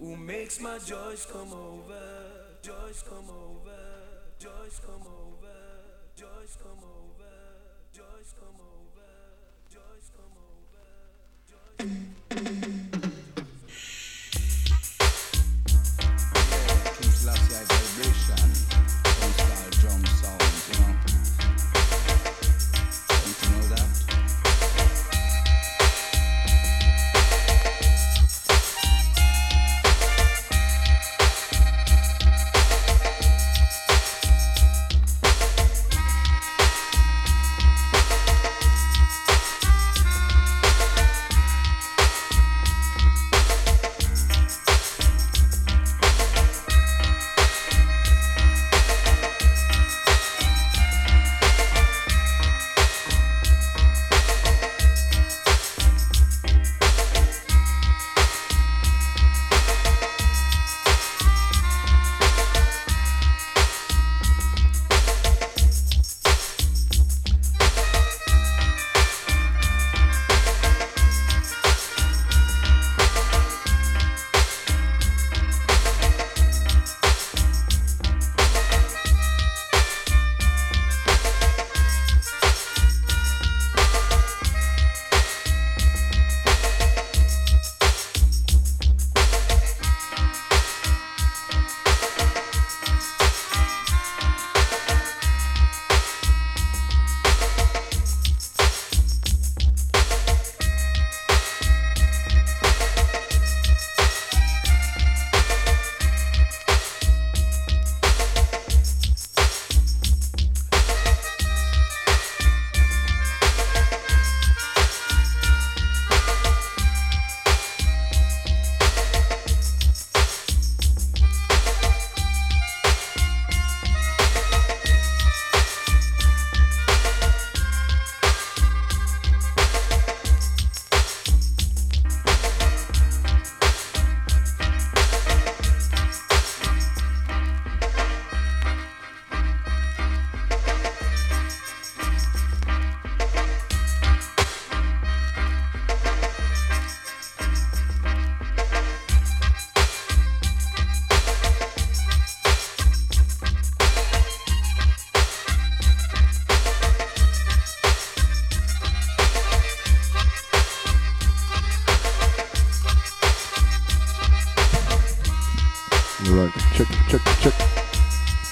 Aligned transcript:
who 0.00 0.16
makes 0.16 0.60
my 0.60 0.78
joys 0.78 1.26
come 1.30 1.52
over, 1.52 2.02
joys 2.62 3.04
come 3.06 3.28
over, 3.28 3.78
joys 4.38 4.80
come 4.84 4.99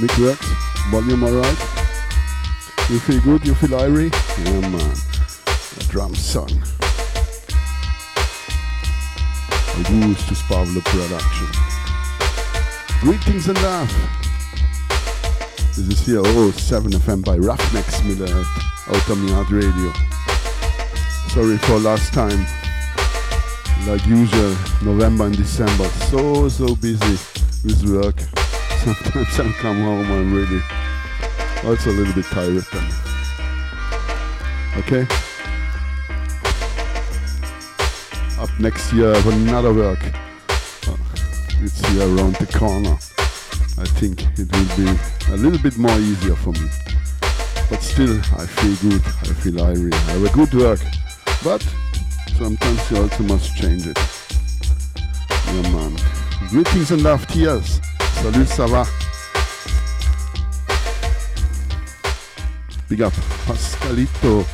works. 0.01 0.47
Volume 0.91 1.25
alright. 1.25 1.59
You 2.89 2.99
feel 3.01 3.21
good? 3.23 3.45
You 3.47 3.55
feel 3.55 3.71
irie? 3.71 4.13
Yeah, 4.45 4.69
man. 4.69 4.81
Uh, 4.81 4.95
a 5.77 5.85
drum 5.91 6.15
song. 6.15 6.51
Augustus 9.79 10.43
Pablo 10.43 10.81
production. 10.83 11.47
Greetings 13.01 13.49
and 13.49 13.61
love. 13.63 13.93
This 15.77 15.79
is 15.79 16.07
here, 16.07 16.23
oh, 16.25 16.51
7 16.53 16.93
FM 16.93 17.25
by 17.25 17.37
Ruffneck 17.37 17.91
Smille 17.91 18.45
out 18.89 19.11
of 19.11 19.29
Yard 19.29 19.51
Radio. 19.51 19.93
Sorry 21.29 21.59
for 21.59 21.79
last 21.79 22.13
time. 22.13 22.47
Like 23.87 24.05
usual, 24.07 24.57
November 24.83 25.27
and 25.27 25.37
December. 25.37 25.89
So, 26.11 26.49
so 26.49 26.75
busy 26.77 27.19
with 27.65 27.83
work. 27.85 28.18
Sometimes 28.95 29.39
I 29.39 29.53
come 29.61 29.83
home, 29.83 30.11
I'm 30.11 30.33
really 30.33 30.63
also 31.63 31.91
a 31.91 31.93
little 31.93 32.15
bit 32.15 32.25
tired. 32.25 32.65
Okay? 34.79 35.07
Up 38.41 38.49
next 38.59 38.91
year, 38.95 39.13
I 39.13 39.19
have 39.19 39.27
another 39.27 39.75
work. 39.75 39.99
Uh, 40.87 40.97
it's 41.61 41.87
here 41.89 42.17
around 42.17 42.37
the 42.37 42.47
corner. 42.59 42.97
I 43.77 43.85
think 43.99 44.23
it 44.39 44.51
will 44.57 44.77
be 44.77 44.99
a 45.33 45.37
little 45.37 45.59
bit 45.59 45.77
more 45.77 45.99
easier 45.99 46.37
for 46.37 46.53
me. 46.53 46.71
But 47.69 47.83
still, 47.83 48.19
I 48.39 48.47
feel 48.47 48.91
good. 48.91 49.05
I 49.05 49.35
feel. 49.35 49.61
I 49.61 49.77
have 50.13 50.25
a 50.25 50.31
good 50.31 50.55
work. 50.55 50.81
But 51.45 51.61
sometimes 52.39 52.91
you 52.91 53.03
also 53.03 53.23
must 53.25 53.55
change 53.55 53.87
it. 53.87 53.99
Yeah, 55.29 55.75
man. 55.75 55.95
Greetings 56.49 56.91
and 56.91 57.03
love, 57.03 57.27
tears. 57.27 57.81
Salut, 58.23 58.47
ça 58.47 58.67
va? 58.67 58.85
Big 62.89 63.03
up 63.03 63.13
Pascalito 63.47 64.45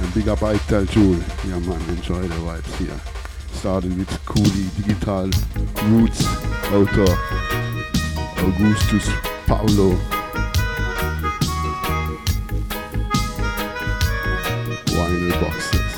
and 0.00 0.14
big 0.14 0.28
up 0.28 0.42
Ital 0.42 0.84
Jewel. 0.86 1.18
Yeah 1.46 1.58
man, 1.60 1.80
enjoy 1.90 2.22
the 2.22 2.34
vibes 2.36 2.76
here. 2.76 3.00
Started 3.52 3.96
with 3.96 4.10
Cooley 4.26 4.68
Digital 4.76 5.30
Roots 5.84 6.26
author 6.72 7.16
Augustus 8.38 9.08
Paulo. 9.46 9.96
Vinyl 14.86 15.40
boxes, 15.40 15.93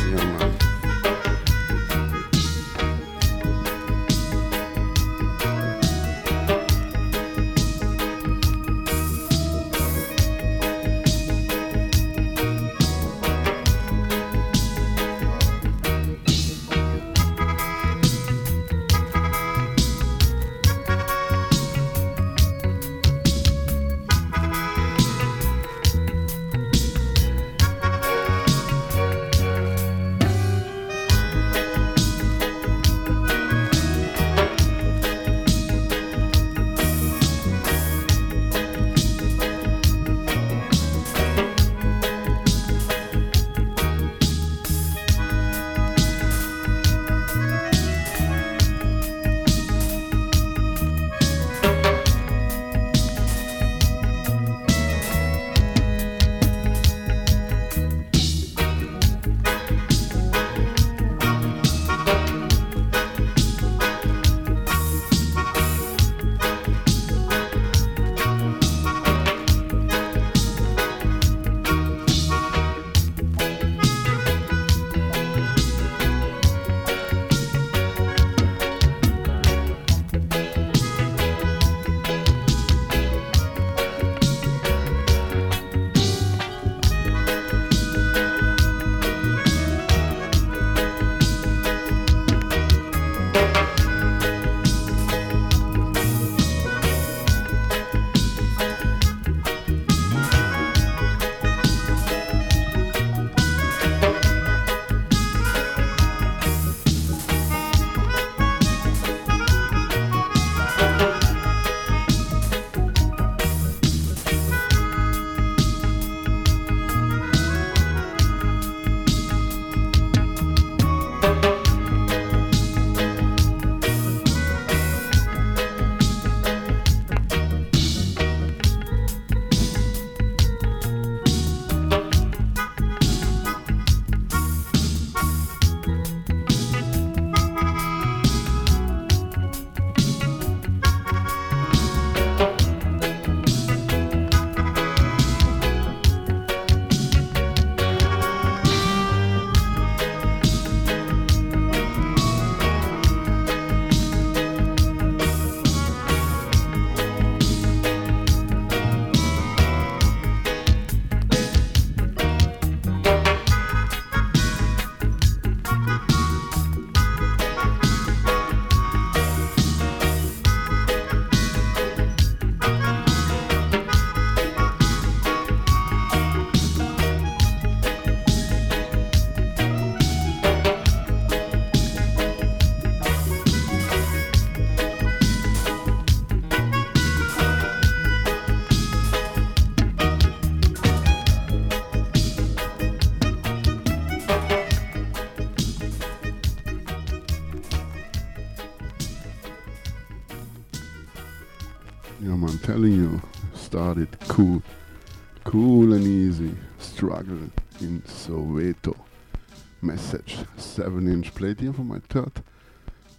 7 211.27 211.27
inch 211.27 211.35
plate 211.35 211.61
here 211.61 211.73
for 211.73 211.83
my 211.83 211.99
third 212.09 212.33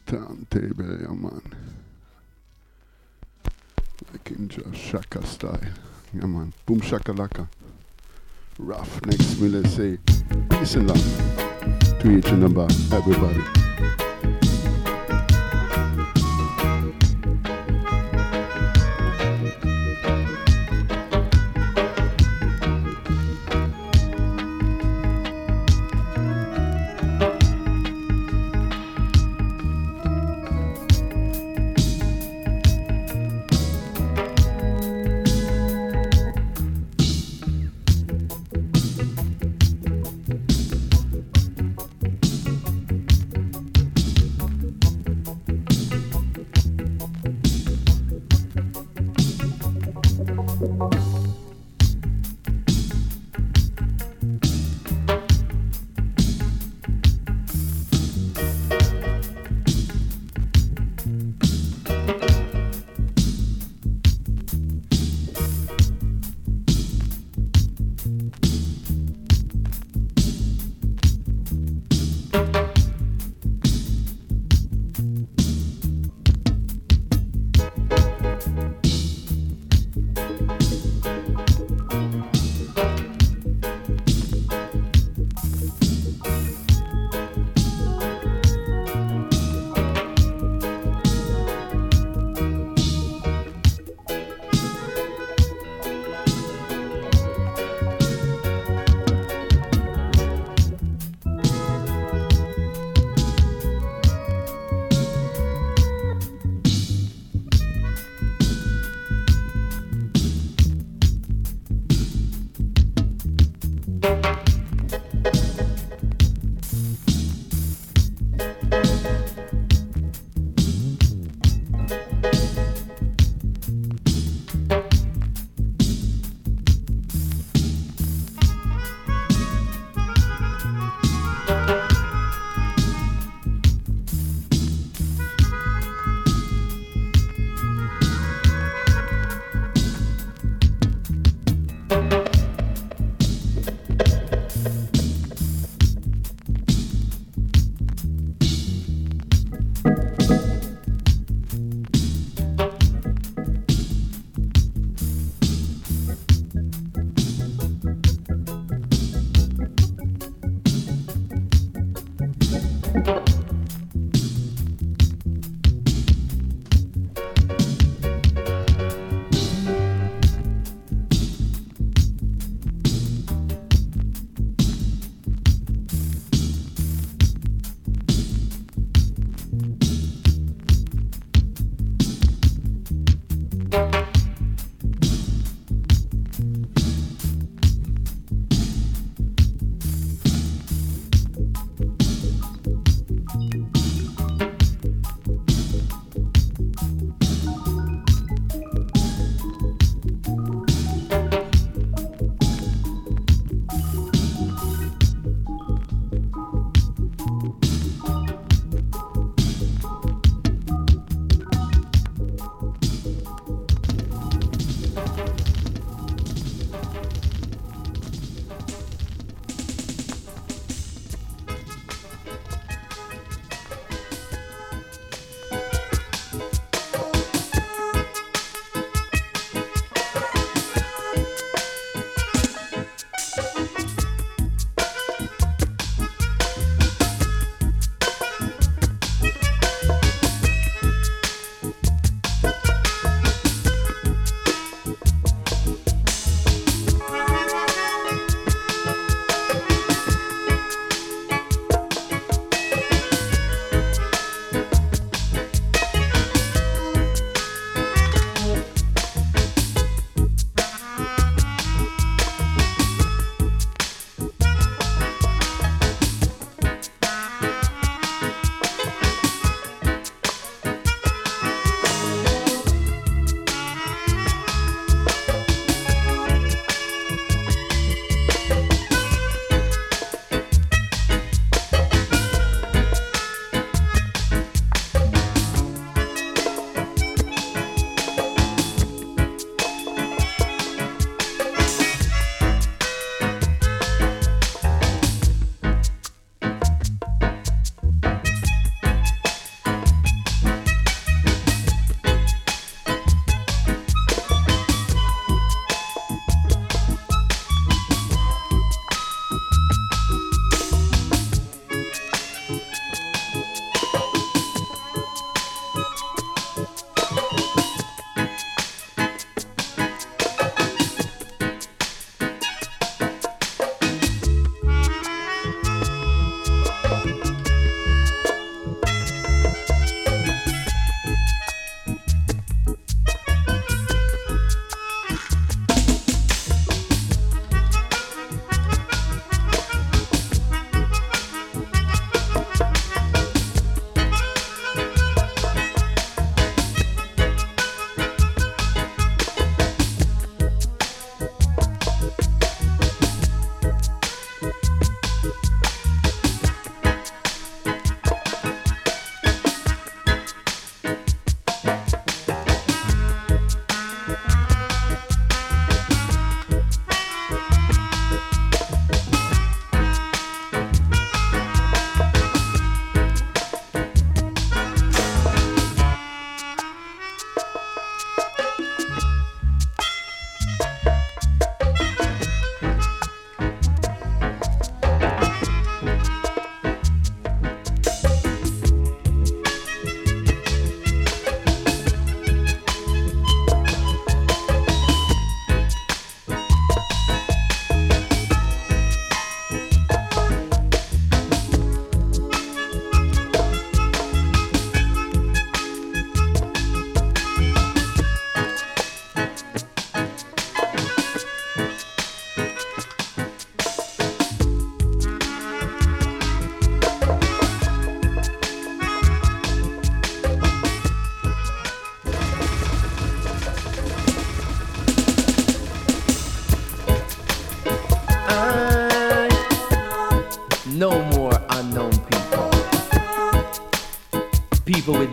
turntable, 0.05 0.99
yeah, 1.01 1.07
man. 1.07 1.41
Like 4.11 4.31
in 4.31 4.47
just 4.49 4.75
Shaka 4.75 5.25
style. 5.25 5.59
Yeah, 6.13 6.25
man. 6.25 6.53
Boom 6.65 6.79
shakalaka. 6.79 7.47
Ruffneck 8.59 9.21
Smille 9.21 9.63
say, 9.65 9.97
and 10.75 10.87
love 10.87 11.99
to 11.99 12.17
each 12.17 12.27
and 12.29 12.43
about 12.43 12.71
everybody. 12.91 13.66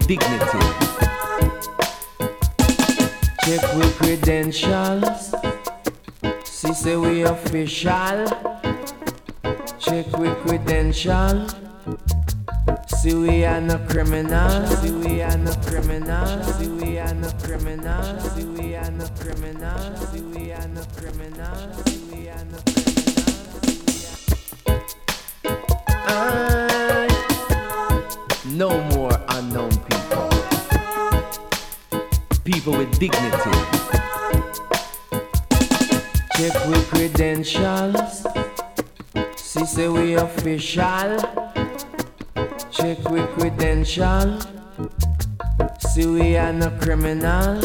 dignity. 0.07 0.59
Check 3.45 3.75
with 3.75 3.97
credentials. 3.97 5.35
See, 6.45 6.75
say 6.75 6.97
we 6.97 7.23
official. 7.23 8.27
Check 9.79 10.07
with 10.19 10.37
credentials. 10.47 11.55
See, 12.89 13.15
we 13.15 13.45
are 13.45 13.61
no 13.61 13.79
criminal. 13.89 14.67
See, 14.67 14.91
we 14.91 15.23
are 15.23 15.39
no 15.39 15.53
criminal. 15.67 16.43
See, 16.45 16.69
we 16.69 16.99
are 16.99 17.15
no 17.15 17.31
criminal. 17.43 18.21
See, 18.21 18.45
we 18.45 18.77
are 18.77 18.91
no 18.91 19.07
criminal. 19.19 19.97
See, 19.97 20.21
we 20.21 20.53
are 20.53 20.69
no 20.69 20.83
criminal. 20.97 22.04
criminal. 46.85 47.64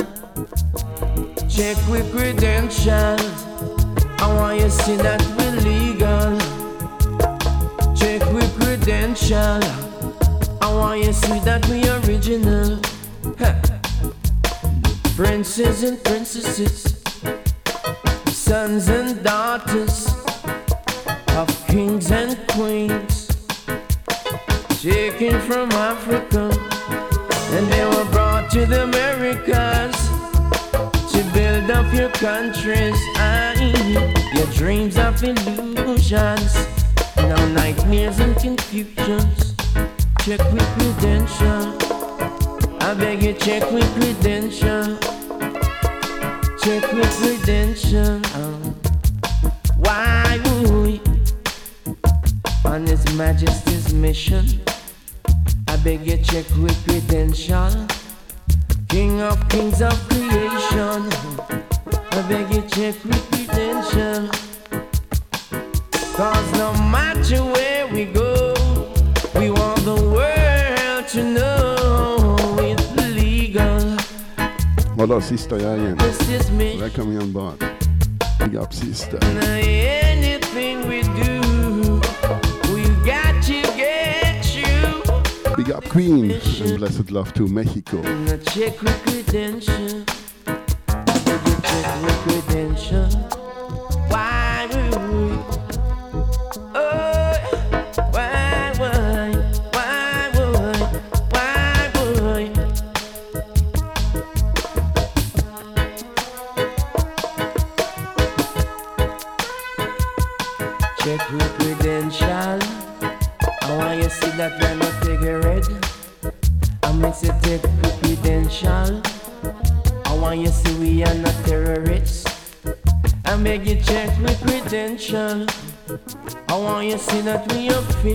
credential. 89.09 90.05
Did 90.45 91.41
you 91.47 91.55
check 91.63 91.85
credential? 92.23 93.38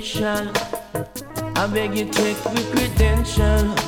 attention. 0.05 0.51
I 1.57 1.67
beg 1.67 1.97
you 1.97 2.05
take 2.05 2.37
the 2.37 2.63
credential. 2.73 3.84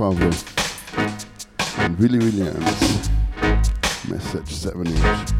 Pablo 0.00 0.30
and 1.76 1.98
Willie 1.98 2.20
Williams. 2.20 3.10
Um, 3.42 3.62
message 4.08 4.48
7 4.48 4.86
inch. 4.86 5.39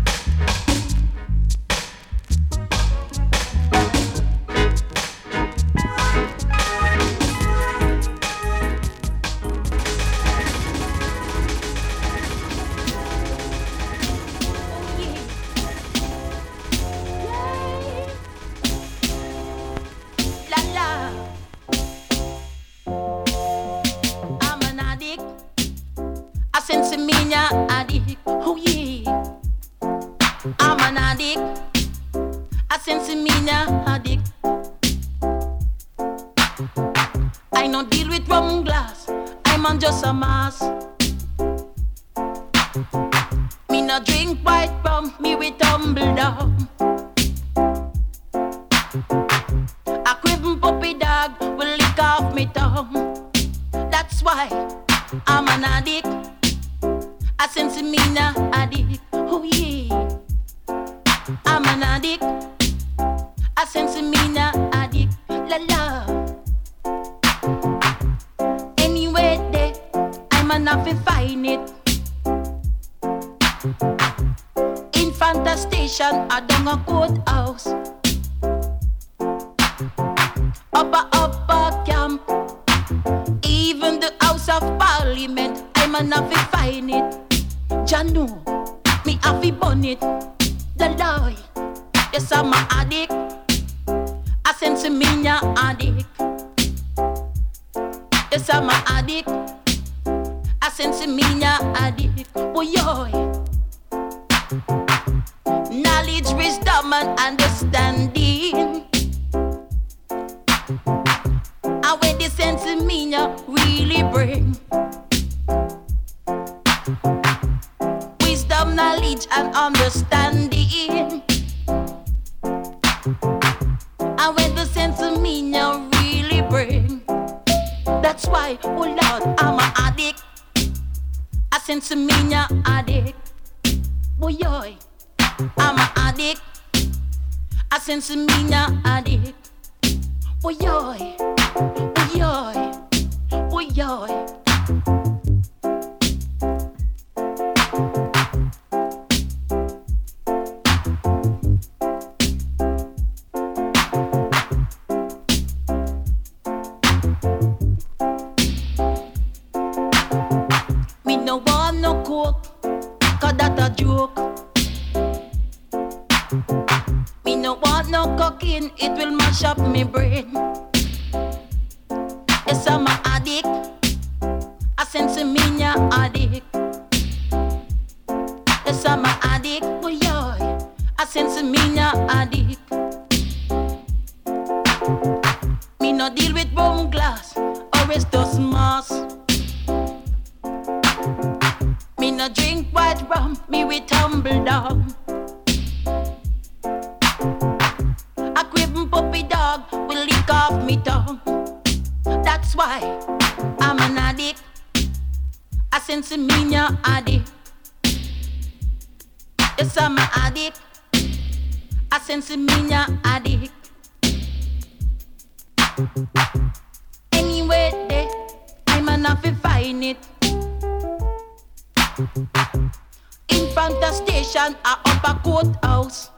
In 222.00 223.52
front 223.52 223.78
the 223.80 223.92
station, 223.92 224.56
a 224.64 224.78
upper 224.88 225.20
courthouse. 225.20 226.10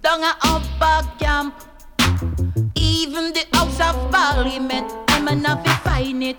Down 0.00 0.22
a 0.22 0.36
upper 0.44 1.08
camp. 1.18 1.54
Even 2.76 3.32
the 3.32 3.46
House 3.52 3.80
of 3.80 3.96
Parliament, 4.12 4.92
I'm 5.08 5.26
an 5.26 5.42
fi 5.42 5.74
find 5.82 6.22
it. 6.22 6.38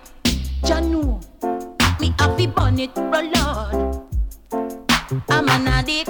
Janu, 0.62 1.20
me 2.00 2.14
a 2.18 2.36
fi 2.36 2.46
burn 2.46 2.78
it, 2.78 2.94
bro 2.94 3.20
Lord. 3.20 4.00
I'm 5.28 5.48
an 5.50 5.68
addict. 5.68 6.08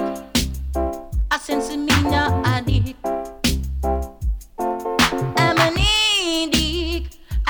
I 1.29 1.37
sense 1.39 1.75
me 1.75 1.87
now. 2.03 2.46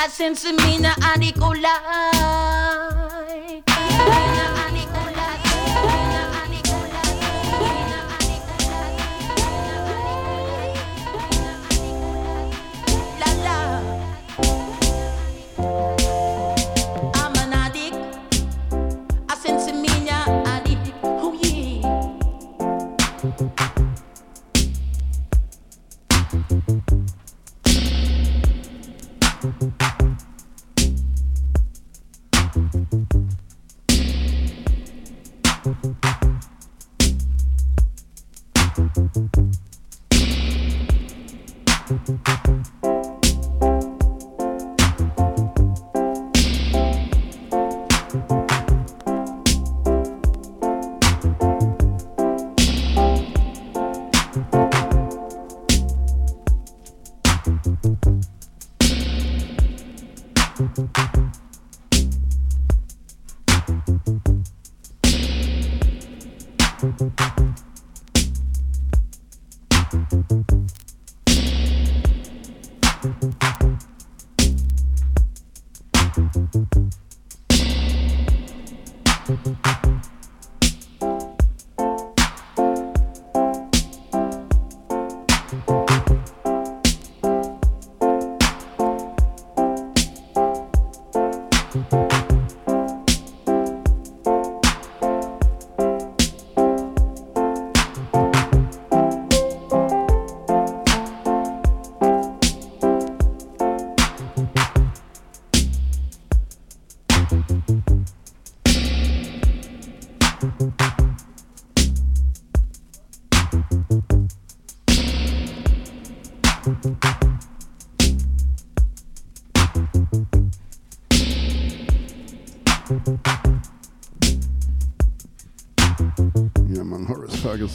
At 0.08 0.13
since 0.13 0.46
me 0.54 0.80
na 0.80 0.96
Nicola 1.20 2.97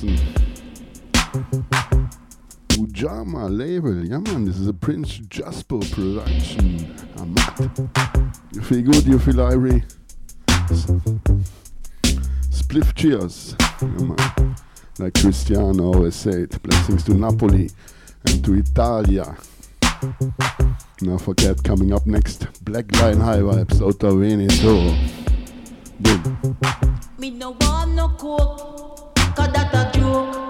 Ferguson. 0.02 0.18
Ujama 2.70 3.48
label. 3.48 4.04
Yeah, 4.04 4.18
man, 4.18 4.44
this 4.44 4.58
is 4.58 4.66
a 4.66 4.72
Prince 4.72 5.18
Jazzbo 5.18 5.80
production. 5.92 6.94
I'm 7.18 7.34
You 8.52 8.60
feel 8.62 8.82
good? 8.82 9.06
You 9.06 9.18
feel 9.18 9.34
irie? 9.34 9.84
Spliff 12.50 12.94
cheers. 12.94 13.54
Yeah. 13.80 14.54
Like 14.98 15.14
Cristiano 15.14 15.94
always 15.94 16.14
said, 16.14 16.60
blessings 16.62 17.04
to 17.04 17.14
Napoli 17.14 17.70
and 18.26 18.44
to 18.44 18.54
Italia. 18.54 19.36
Now 21.00 21.16
forget 21.18 21.62
coming 21.62 21.92
up 21.92 22.06
next, 22.06 22.46
Black 22.64 22.94
Line 23.00 23.20
High 23.20 23.38
Vibes 23.38 23.80
out 23.80 24.02
of 24.02 24.18
Veneto. 24.18 24.94
Boom. 26.00 26.56
Me 27.18 27.30
no 27.30 27.56
want 27.60 27.92
no 27.92 28.08
coke, 28.08 29.11
cause 29.34 29.52
that 29.52 29.74
a 29.74 29.90
joke. 29.98 30.42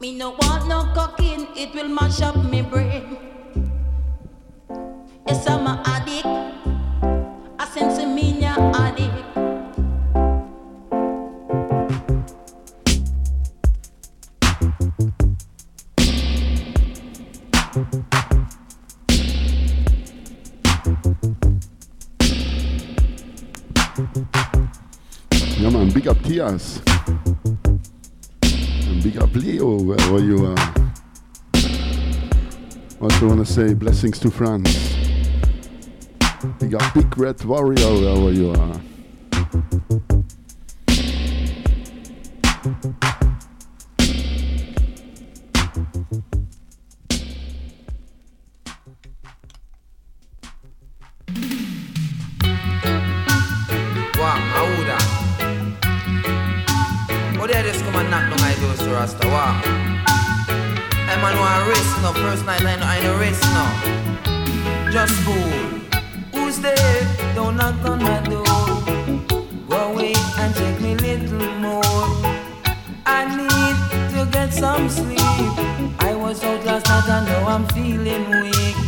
Me 0.00 0.16
no 0.16 0.30
want 0.30 0.68
no 0.68 0.90
it 1.56 1.74
will 1.74 1.88
mash 1.88 2.20
up 2.22 2.36
me 2.44 2.62
brain. 2.62 3.18
Yes, 5.26 5.46
I'm 5.48 5.66
a 5.66 5.82
addict. 5.86 6.26
I 7.58 7.66
sense 7.66 7.98
me 8.04 8.32
addict. 8.74 9.09
Tias. 26.40 26.80
And 28.42 29.02
big 29.02 29.18
up 29.18 29.34
Leo, 29.34 29.82
wherever 29.82 30.20
you 30.20 30.46
are. 30.46 30.74
Also 32.98 33.28
want 33.28 33.46
to 33.46 33.52
say 33.52 33.74
blessings 33.74 34.18
to 34.20 34.30
France. 34.30 34.96
Big 36.58 36.74
up 36.74 36.94
Big 36.94 37.18
Red 37.18 37.44
Warrior, 37.44 37.92
wherever 37.92 38.32
you 38.32 38.52
are. 38.52 38.89
First 62.30 62.46
night 62.46 62.62
know 62.62 62.86
I 62.86 63.00
no 63.02 63.18
race 63.18 63.42
now. 63.42 64.92
Just 64.92 65.14
cool. 65.24 65.50
Who's 66.32 66.60
there? 66.60 67.34
Don't 67.34 67.56
knock 67.56 67.84
on 67.84 67.98
my 68.00 68.20
door. 68.20 68.44
Go 69.68 69.90
away 69.90 70.14
and 70.38 70.54
take 70.54 70.80
me 70.80 70.94
little 70.94 71.50
more. 71.58 72.06
I 73.04 73.26
need 73.34 73.76
to 74.14 74.30
get 74.30 74.52
some 74.52 74.88
sleep. 74.88 75.18
I 75.98 76.14
was 76.14 76.44
out 76.44 76.64
last 76.64 76.86
night 76.86 77.08
and 77.08 77.26
now 77.26 77.48
I'm 77.48 77.66
feeling 77.74 78.24
weak. 78.42 78.78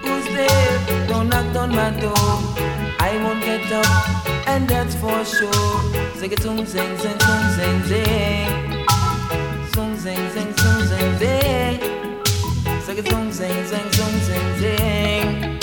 Who's 0.00 0.24
there? 0.24 1.06
Don't 1.08 1.28
knock 1.28 1.54
on 1.56 1.76
my 1.76 1.90
door. 2.00 2.26
I 2.98 3.20
won't 3.22 3.44
get 3.44 3.70
up, 3.70 4.48
and 4.48 4.66
that's 4.66 4.94
for 4.94 5.22
sure. 5.26 5.76
Sing 6.14 6.32
it, 6.32 6.40
sing, 6.40 6.64
sing, 6.64 6.96
sing, 6.96 7.20
sing, 7.20 7.48
sing, 7.56 7.82
sing. 7.84 8.48
Sing, 9.74 9.96
sing, 9.98 10.30
sing, 10.30 10.52
sing, 10.56 10.84
sing, 10.88 11.18
sing. 11.18 11.85
Sing 12.96 13.04
it, 13.04 13.12
sing, 13.12 13.30
sing, 13.30 13.66
sing, 13.66 13.90
sing, 13.92 14.20
sing, 14.22 14.48
sing. 14.58 15.60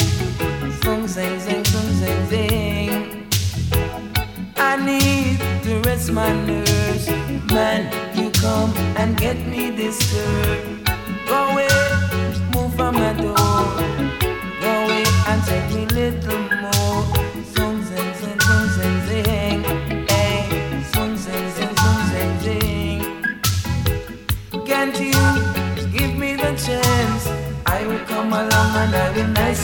Sing, 0.83 1.07
sing, 1.07 1.39
sing, 1.39 1.65
sing, 1.65 1.89
sing, 1.99 2.21
sing. 2.29 3.27
I 4.55 4.75
need 4.77 5.39
to 5.63 5.81
rest 5.89 6.11
my 6.11 6.31
nerves. 6.45 7.09
Man, 7.51 7.89
you 8.15 8.29
come 8.29 8.71
and 8.97 9.17
get 9.17 9.37
me 9.47 9.71
disturbed. 9.75 10.82
Go 10.82 10.82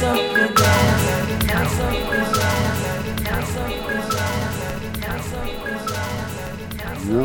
Yeah, 0.02 0.16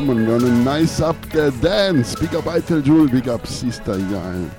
man, 0.00 0.26
gonna 0.26 0.50
nice 0.64 1.00
up 1.00 1.14
the 1.30 1.52
dance. 1.62 2.16
Big 2.16 2.34
up 2.34 2.44
Eitel 2.44 2.82
Jewel, 2.82 3.06
big 3.06 3.28
up 3.28 3.46
Sister 3.46 3.94
Yael. 3.94 4.50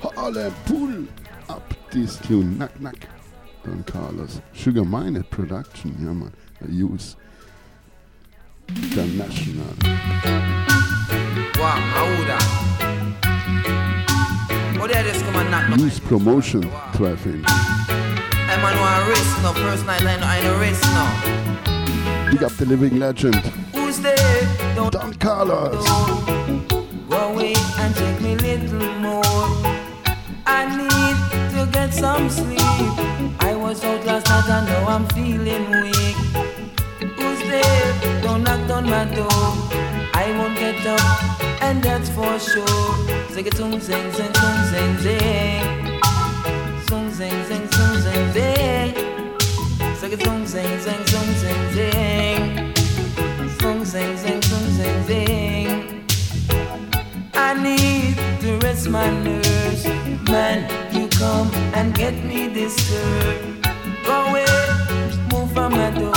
Harlem, 0.00 0.52
pull 0.66 1.06
up 1.48 1.62
this 1.92 2.18
tune. 2.18 2.58
Knack, 2.58 2.80
knack. 2.80 3.08
Don 3.62 3.84
Carlos. 3.84 4.40
Sugar 4.52 4.84
Mined 4.84 5.30
production, 5.30 5.94
yeah, 6.00 6.12
man. 6.12 6.32
I 6.60 6.72
use 6.72 7.14
international. 8.68 9.76
Wow, 11.56 11.78
how 11.94 12.57
Use 14.88 16.00
promotion 16.00 16.62
traffic. 16.94 17.42
I'm 17.46 18.64
on 18.64 18.80
one 18.80 19.08
race 19.10 19.42
now. 19.42 19.52
First 19.52 19.84
night 19.84 20.02
I 20.02 20.16
know 20.16 20.26
I 20.26 20.40
no 20.42 20.58
race 20.58 20.82
now. 20.82 22.30
Big 22.30 22.42
up 22.42 22.52
the 22.52 22.64
living 22.64 22.98
legend. 22.98 23.36
Who's 23.74 24.00
there? 24.00 24.74
Don't 24.74 24.90
Don 24.90 25.12
Carlos. 25.14 25.86
Go 27.10 27.32
away 27.32 27.54
and 27.80 27.94
take 27.94 28.20
me 28.22 28.36
little 28.36 28.88
more. 29.00 29.22
I 30.46 30.64
need 30.80 31.16
to 31.54 31.70
get 31.70 31.92
some 31.92 32.30
sleep. 32.30 32.58
I 33.40 33.54
was 33.54 33.84
out 33.84 34.04
last 34.06 34.26
night 34.28 34.48
and 34.48 34.66
now 34.68 34.88
I'm 34.88 35.06
feeling 35.08 35.70
weak. 35.82 36.16
Who's 37.18 37.40
there? 37.40 38.22
Don't 38.22 38.42
knock 38.42 38.70
on 38.70 38.84
my 38.88 39.04
door. 39.14 39.87
I 40.20 40.32
won't 40.36 40.58
get 40.58 40.84
up, 40.84 41.62
and 41.62 41.80
that's 41.80 42.10
for 42.10 42.40
sure. 42.40 42.66
Sing 43.30 43.46
it, 43.46 43.54
sing, 43.54 43.80
sing, 43.80 44.12
sing, 44.12 44.34
sing, 44.72 44.98
sing. 45.04 45.62
Sing, 46.88 47.08
sing, 47.18 47.38
sing, 47.48 47.66
sing, 47.76 47.94
sing, 48.04 48.32
sing. 48.34 48.94
Sing 50.00 50.12
it, 50.12 50.20
sing, 50.20 50.46
sing, 50.52 50.80
sing, 50.84 51.02
sing, 51.06 51.30
sing, 51.42 51.62
sing. 51.76 52.74
Sing, 53.60 53.84
sing, 53.84 54.16
sing, 54.16 54.42
sing, 54.42 54.66
sing, 54.78 54.98
sing. 55.06 56.04
I 57.34 57.54
need 57.54 58.16
to 58.40 58.58
rest 58.66 58.88
my 58.88 59.08
nerves. 59.22 59.86
Man, 60.28 60.58
you 60.92 61.06
come 61.10 61.48
and 61.78 61.94
get 61.94 62.14
me 62.24 62.52
disturbed. 62.52 63.68
Go 64.04 64.14
away, 64.26 64.46
move 65.30 65.52
from 65.52 65.70
my 65.74 65.90
door. 65.90 66.12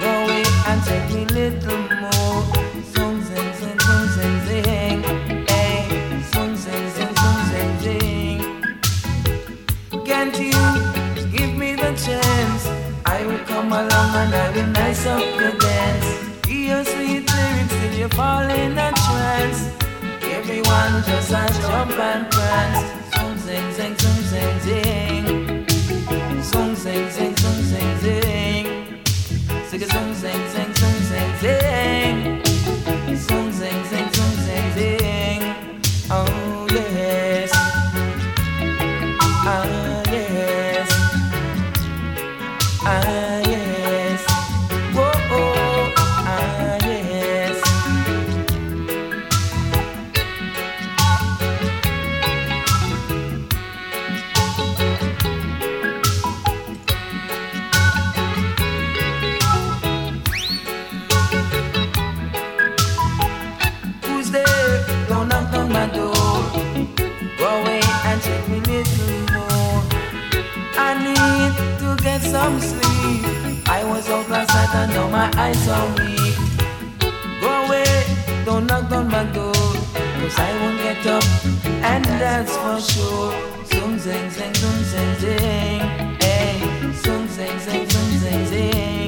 Go 0.00 0.10
away 0.24 0.44
and 0.66 0.82
take 0.84 1.06
me 1.14 1.26
little 1.26 1.89
come 13.70 13.86
along 13.86 14.14
and 14.16 14.34
I 14.34 14.50
will 14.54 14.66
nice 14.72 15.06
up 15.06 15.22
the 15.38 15.56
dance. 15.58 16.46
Hear 16.46 16.84
sweet 16.84 17.24
lyrics 17.32 17.74
till 17.80 17.94
you 18.00 18.08
fall 18.08 18.48
in 18.50 18.72
a 18.72 18.90
trance. 19.02 19.60
Everyone 20.22 20.92
just 21.06 21.30
a 21.30 21.46
jump 21.62 21.92
and 21.92 22.30
prance. 22.30 22.80
Sing, 23.14 23.38
sing, 23.38 23.66
sing, 23.72 23.94
sing, 23.96 24.24
sing, 24.30 24.60
sing. 24.64 25.66
Sing, 26.42 26.76
sing, 26.76 27.10
sing, 27.10 27.36
sing, 27.36 27.62
sing, 27.70 27.98
sing. 28.02 28.66
Sing, 29.68 29.80
sing, 29.80 30.14
sing, 30.14 30.48
sing, 30.52 30.74
sing, 30.74 31.02
sing, 31.10 31.36
sing. 31.40 32.29
Eyes 75.40 75.68
are 75.68 75.88
weak. 75.96 76.36
Go 77.40 77.50
away, 77.64 77.90
don't 78.44 78.66
knock 78.66 78.92
on 78.92 79.06
my 79.08 79.24
door. 79.36 79.64
Cause 80.20 80.38
I 80.48 80.50
won't 80.60 80.78
get 80.86 81.06
up, 81.16 81.24
and 81.92 82.04
that's 82.20 82.54
for 82.62 82.78
sure. 82.92 83.32
Zoom, 83.70 83.98
zing, 83.98 84.28
zing, 84.36 84.54
zoom, 84.60 84.78
zing, 84.92 85.14
zing. 85.22 85.80
Hey, 86.24 86.52
zoom, 87.02 87.26
zing, 87.36 87.58
zing, 87.66 87.88
zoom, 87.90 88.10
zing, 88.22 88.46
zing. 88.52 88.99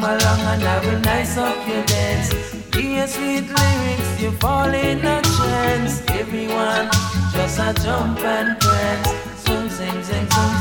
Come 0.00 0.10
along 0.10 0.40
and 0.40 0.64
I 0.64 0.78
will 0.84 1.00
nice 1.00 1.36
up 1.36 1.56
your 1.68 1.84
dance. 1.84 2.32
Hear 2.74 3.06
sweet 3.06 3.46
lyrics, 3.48 4.20
you 4.20 4.30
fall 4.32 4.72
in 4.72 4.98
a 4.98 5.20
trance. 5.22 6.02
Everyone 6.08 6.88
just 7.32 7.58
a 7.58 7.72
jump 7.82 8.20
and 8.20 8.58
prance. 8.60 9.08
Zoom, 9.44 9.68
zing, 9.68 10.02
zing, 10.02 10.28
zoom, 10.30 10.59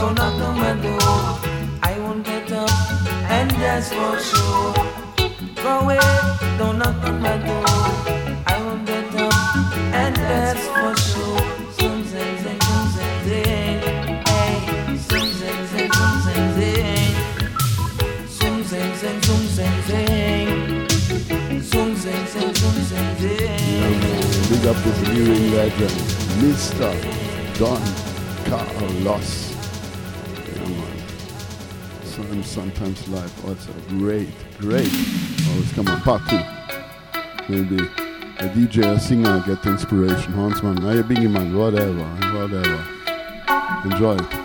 don't 0.00 0.14
knock 0.14 0.40
on 0.40 0.56
my 0.58 0.72
door. 0.80 1.20
I 1.82 1.98
won't 1.98 2.24
get 2.24 2.50
up, 2.52 2.70
and 3.36 3.50
that's 3.62 3.88
for 3.92 4.18
sure. 4.28 4.72
Go 5.62 5.80
away, 5.80 5.98
don't 6.56 6.78
knock 6.78 6.96
on 7.04 7.20
my 7.20 7.36
door. 7.36 7.64
I 8.52 8.56
won't 8.64 8.86
get 8.86 9.14
up, 9.16 9.34
and 10.02 10.16
that's 10.16 10.64
for 10.74 10.92
sure. 11.06 11.40
Zoom, 11.76 11.98
zing, 12.10 12.34
zing, 12.42 12.60
zoom, 12.66 12.86
zing, 12.96 13.18
zing. 13.26 13.78
Hey, 14.30 14.52
zoom, 15.06 15.26
zing, 15.38 15.60
zing, 15.70 15.92
zoom, 15.92 16.14
zing, 16.24 16.48
zing. 16.56 17.12
Zoom, 18.38 18.58
zing, 18.70 18.92
zing, 19.00 19.20
zoom, 19.26 19.44
zing, 19.56 19.78
zing. 19.88 20.48
Zing, 21.60 21.94
zing, 21.96 23.16
zing. 23.20 24.00
Big 24.48 24.66
up 24.66 24.76
this 24.82 24.98
living 25.08 25.52
legend, 25.52 25.96
Mr. 26.40 26.90
Don 27.58 27.82
Carlos. 28.48 29.49
Some, 32.42 32.70
sometimes 32.70 33.06
life 33.08 33.44
also 33.44 33.70
great, 33.88 34.30
great. 34.58 34.90
Always 35.50 35.72
come 35.74 35.88
on, 35.88 36.00
part 36.00 36.22
two. 36.26 36.40
Maybe 37.50 37.76
a 38.38 38.48
DJ, 38.48 38.96
a 38.96 38.98
singer 38.98 39.42
get 39.46 39.62
the 39.62 39.70
inspiration. 39.70 40.32
Hans 40.32 40.62
man, 40.62 40.82
are 40.84 40.94
you 40.94 41.02
biggie 41.02 41.30
man, 41.30 41.54
whatever, 41.54 42.02
whatever. 42.32 42.86
Enjoy 43.84 44.14
it. 44.14 44.39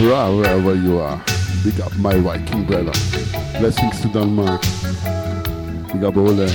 Up 0.00 0.34
wherever 0.34 0.74
you 0.74 0.98
are. 0.98 1.22
Big 1.64 1.80
up 1.80 1.94
my 1.96 2.16
Viking 2.18 2.64
brother. 2.64 2.92
Blessings 3.58 4.00
to 4.00 4.08
Denmark. 4.08 4.62
Big 5.92 6.04
up 6.04 6.16
Ole. 6.16 6.46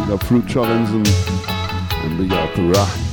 Big 0.00 0.10
up 0.10 0.22
Fruit 0.22 0.46
Challenge 0.46 0.88
and, 0.90 1.08
and 2.04 2.18
big 2.18 2.32
up 2.32 2.56
Ra. 2.56 3.05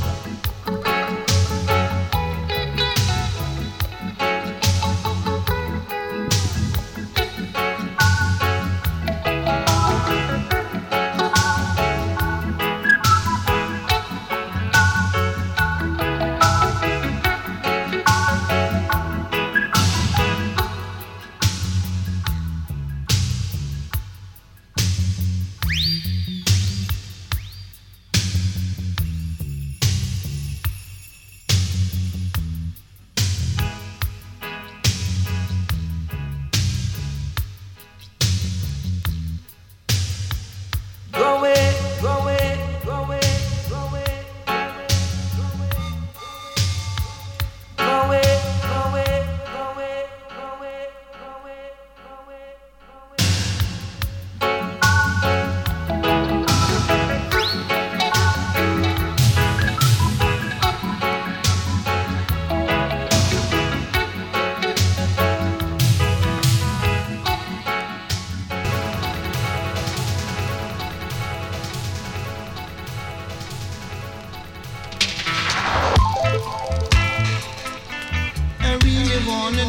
wanna 79.28 79.63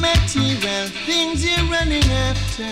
material 0.00 0.88
things 1.06 1.44
you're 1.44 1.70
running 1.70 2.04
after? 2.04 2.70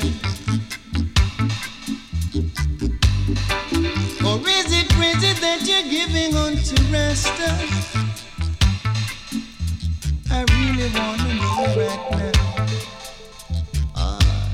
Or 4.24 4.38
is 4.48 4.70
it 4.70 4.88
crazy 4.94 5.32
that 5.40 5.60
you're 5.66 5.88
giving 5.90 6.36
on 6.36 6.56
to 6.56 6.82
rest? 6.92 7.32
I 10.30 10.44
really 10.52 10.88
wanna 10.94 11.34
know 11.34 11.66
right 11.76 12.04
now. 12.12 12.66
Ah, 13.96 14.52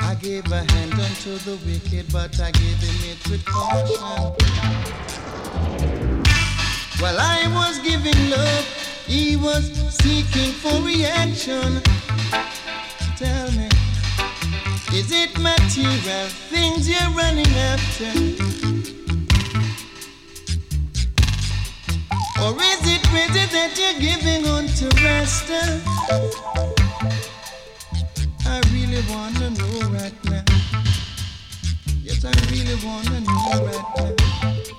I 0.00 0.14
gave 0.16 0.50
a 0.52 0.62
hand 0.72 0.92
unto 0.92 1.38
the 1.38 1.56
wicked, 1.64 2.12
but 2.12 2.38
I 2.40 2.50
gave 2.50 2.78
him 2.78 3.10
it 3.12 3.30
with 3.30 3.44
caution. 3.44 4.34
While 7.00 7.18
I 7.20 7.46
was 7.54 7.78
giving 7.78 8.30
love, 8.30 8.87
he 9.08 9.36
was 9.36 9.64
seeking 10.02 10.52
for 10.52 10.82
reaction. 10.82 11.80
Tell 13.16 13.50
me, 13.52 13.68
is 14.92 15.10
it 15.10 15.32
material 15.38 16.28
things 16.52 16.88
you're 16.88 17.10
running 17.16 17.52
after? 17.72 18.12
Or 22.44 22.52
is 22.54 22.82
it 22.84 23.02
crazy 23.08 23.46
that 23.56 23.72
you're 23.80 23.98
giving 23.98 24.46
on 24.46 24.66
to 24.78 24.86
rest? 25.02 25.50
I 28.46 28.60
really 28.72 29.02
wanna 29.08 29.50
know 29.50 29.88
right 29.98 30.24
now. 30.24 30.44
Yes, 32.02 32.24
I 32.24 32.32
really 32.50 32.76
wanna 32.84 33.20
know 33.20 33.64
right 33.64 34.16
now. 34.16 34.77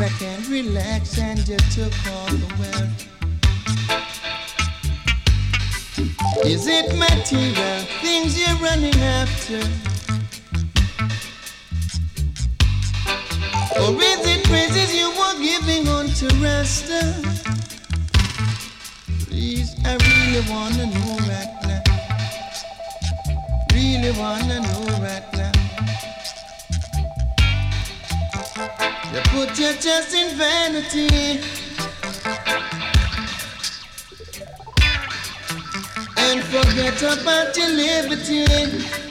Back 0.00 0.22
and 0.22 0.46
relax 0.46 1.18
and 1.18 1.46
you 1.46 1.58
took 1.76 1.92
all 2.08 2.26
the 2.28 2.46
wealth. 2.58 3.06
Is 6.42 6.66
it 6.66 6.96
material 6.96 7.80
things 8.00 8.40
you're 8.40 8.56
running 8.64 8.94
after? 8.94 9.60
Or 13.78 13.92
is 14.02 14.26
it 14.26 14.42
praises 14.44 14.94
you 14.96 15.10
were 15.10 15.38
giving 15.38 15.86
on 15.88 16.06
to 16.20 16.28
rest? 16.36 16.86
Please, 19.28 19.76
I 19.84 19.98
really 20.08 20.42
wanna 20.50 20.86
know 20.86 21.18
right 21.28 21.54
now. 21.64 21.82
Really 23.74 24.12
wanna 24.18 24.60
know 24.60 24.98
right 25.04 25.28
now. 25.34 25.59
You 29.12 29.20
put 29.22 29.58
your 29.58 29.72
trust 29.72 30.14
in 30.14 30.36
vanity 30.38 31.40
and 36.16 36.44
forget 36.44 37.02
about 37.02 37.56
your 37.56 37.70
liberty. 37.70 39.09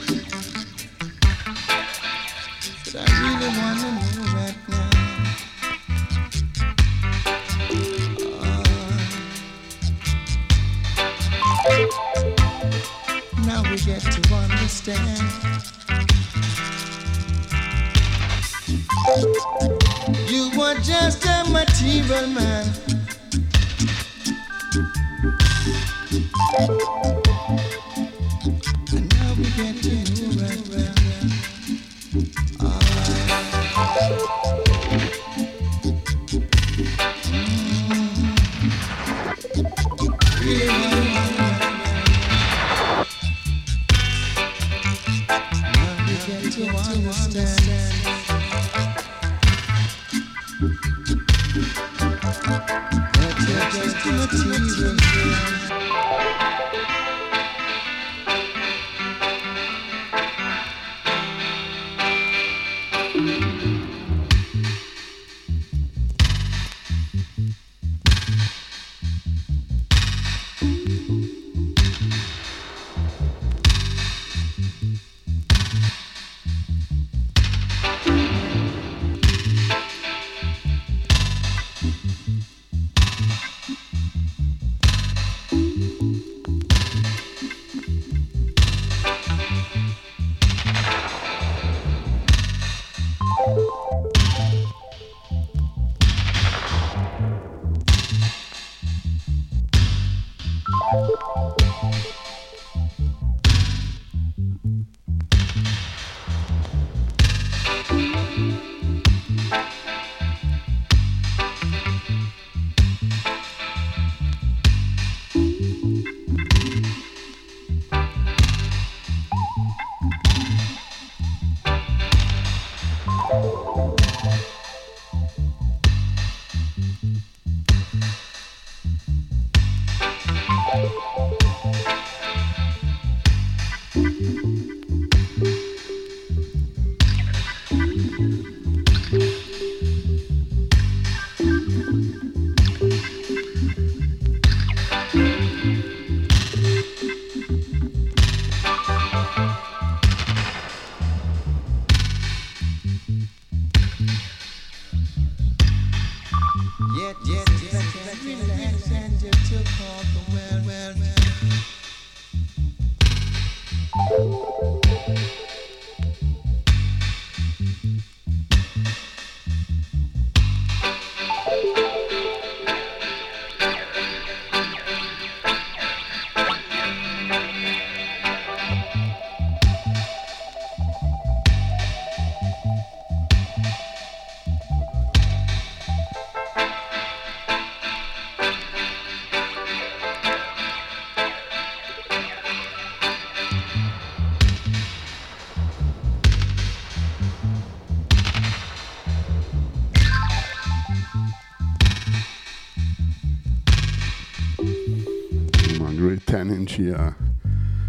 change 206.70 206.88
here. 206.88 207.16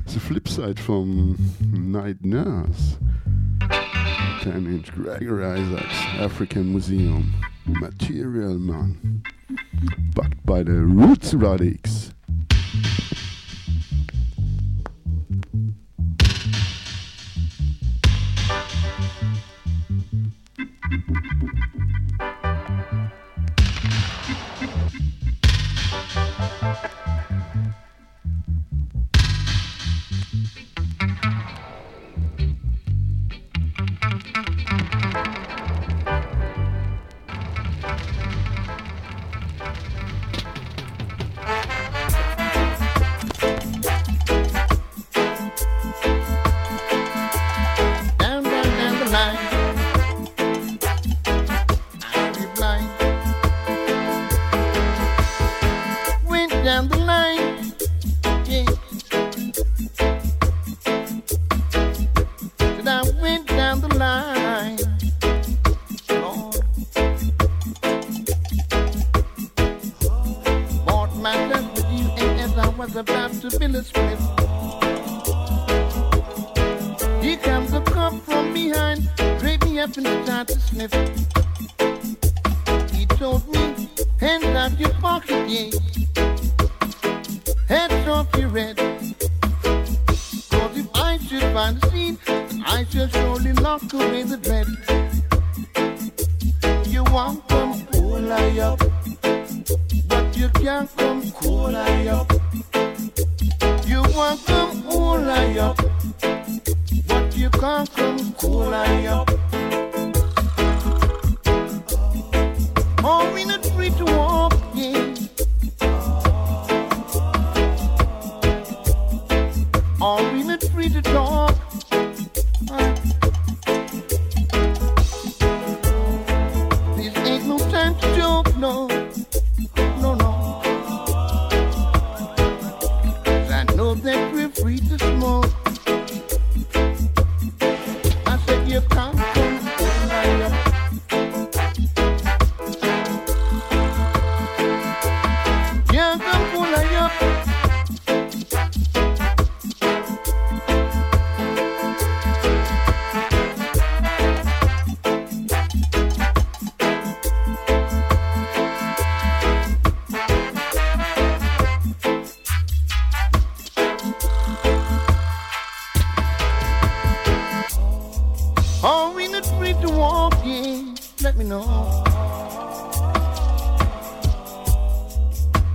The 0.06 0.20
flip 0.20 0.48
side 0.48 0.80
from 0.80 1.38
Night 1.72 2.24
Nurse. 2.24 2.98
10 4.42 4.66
inch 4.66 4.92
Gregor 4.92 5.46
Isaacs, 5.46 5.96
African 6.20 6.72
Museum, 6.72 7.34
Material 7.66 8.58
Man. 8.58 9.24
Backed 10.16 10.46
by 10.46 10.64
the 10.64 10.74
Roots 10.74 11.34
Radics. 11.34 12.01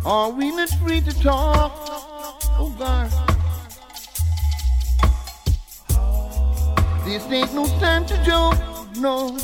Are 0.06 0.30
we 0.30 0.52
not 0.52 0.68
free 0.68 1.00
to 1.00 1.12
talk? 1.20 1.72
Oh 2.60 2.72
God. 2.78 3.10
This 7.04 7.24
ain't 7.32 7.52
no 7.52 7.66
time 7.80 8.06
to 8.06 8.14
joke, 8.22 8.54
no. 8.98 9.36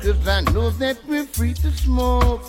Cause 0.00 0.28
I 0.28 0.42
know 0.52 0.70
that 0.70 0.98
we're 1.08 1.26
free 1.26 1.54
to 1.54 1.70
smoke. 1.72 2.44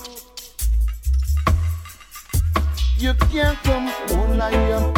You 2.99 3.15
can't 3.31 3.57
come 3.63 3.91
cool 4.09 4.39
I 4.39 4.53
up. 4.73 4.97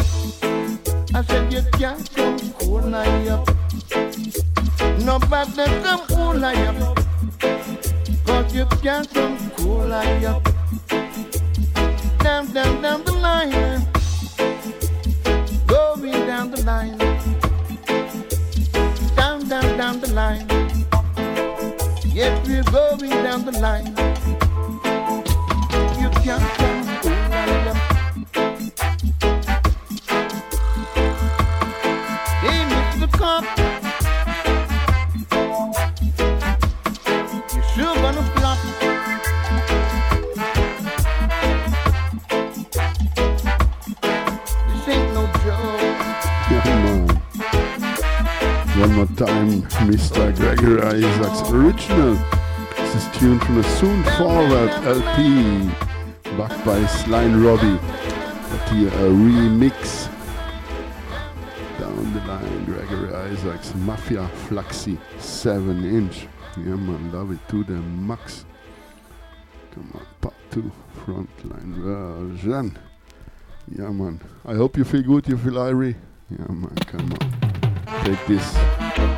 I 1.14 1.22
said 1.22 1.50
you 1.50 1.62
can't 1.78 2.14
come 2.14 2.38
cool 2.58 2.94
I 2.94 3.28
up. 3.28 3.48
Nobody 5.00 5.64
come 5.82 6.06
cool 6.06 6.44
I 6.44 6.54
up 6.66 7.11
you 8.52 8.66
got 8.82 9.06
from 9.06 9.38
cool 9.56 9.86
like 9.86 10.24
up. 10.24 10.44
Down, 12.18 12.46
down, 12.52 12.82
down 12.82 13.04
the 13.04 13.12
line. 13.12 13.86
Going 15.66 16.26
down 16.26 16.50
the 16.50 16.62
line. 16.64 16.98
Down, 19.16 19.48
down, 19.48 19.78
down 19.78 20.00
the 20.00 20.12
line. 20.12 20.46
Yes, 22.12 22.46
we're 22.46 22.62
going 22.64 23.10
down 23.24 23.44
the 23.46 23.52
line. 23.52 24.11
more 49.02 49.16
time, 49.16 49.62
Mr. 49.88 50.36
Gregory 50.36 50.80
Isaacs 50.80 51.50
original. 51.50 52.14
This 52.76 52.94
is 52.94 53.18
tuned 53.18 53.42
from 53.42 53.56
the 53.56 53.64
Soon 53.64 54.04
Forward 54.16 54.70
LP, 54.84 55.68
backed 56.36 56.64
by 56.64 56.84
Sly 56.86 57.26
& 57.26 57.44
Robbie. 57.44 57.80
But 58.50 58.68
here 58.68 58.88
a 58.88 59.10
remix. 59.10 60.08
Down 61.80 62.12
the 62.12 62.20
line, 62.20 62.64
Gregory 62.64 63.12
Isaacs 63.32 63.74
Mafia 63.74 64.28
Fluxy 64.48 64.98
7 65.18 65.84
inch. 65.84 66.28
Yeah 66.58 66.76
man, 66.76 67.12
love 67.12 67.32
it 67.32 67.40
to 67.48 67.64
the 67.64 67.72
max. 67.72 68.44
Come 69.74 69.90
on, 69.94 70.06
part 70.20 70.34
2, 70.52 70.70
frontline 71.04 71.74
version. 71.74 72.78
Yeah 73.68 73.90
man, 73.90 74.20
I 74.44 74.54
hope 74.54 74.76
you 74.76 74.84
feel 74.84 75.02
good, 75.02 75.26
you 75.26 75.38
feel 75.38 75.54
irie. 75.54 75.96
Yeah 76.30 76.46
man, 76.52 76.76
come 76.86 77.12
on. 77.12 77.41
Take 78.04 78.26
this. 78.26 79.11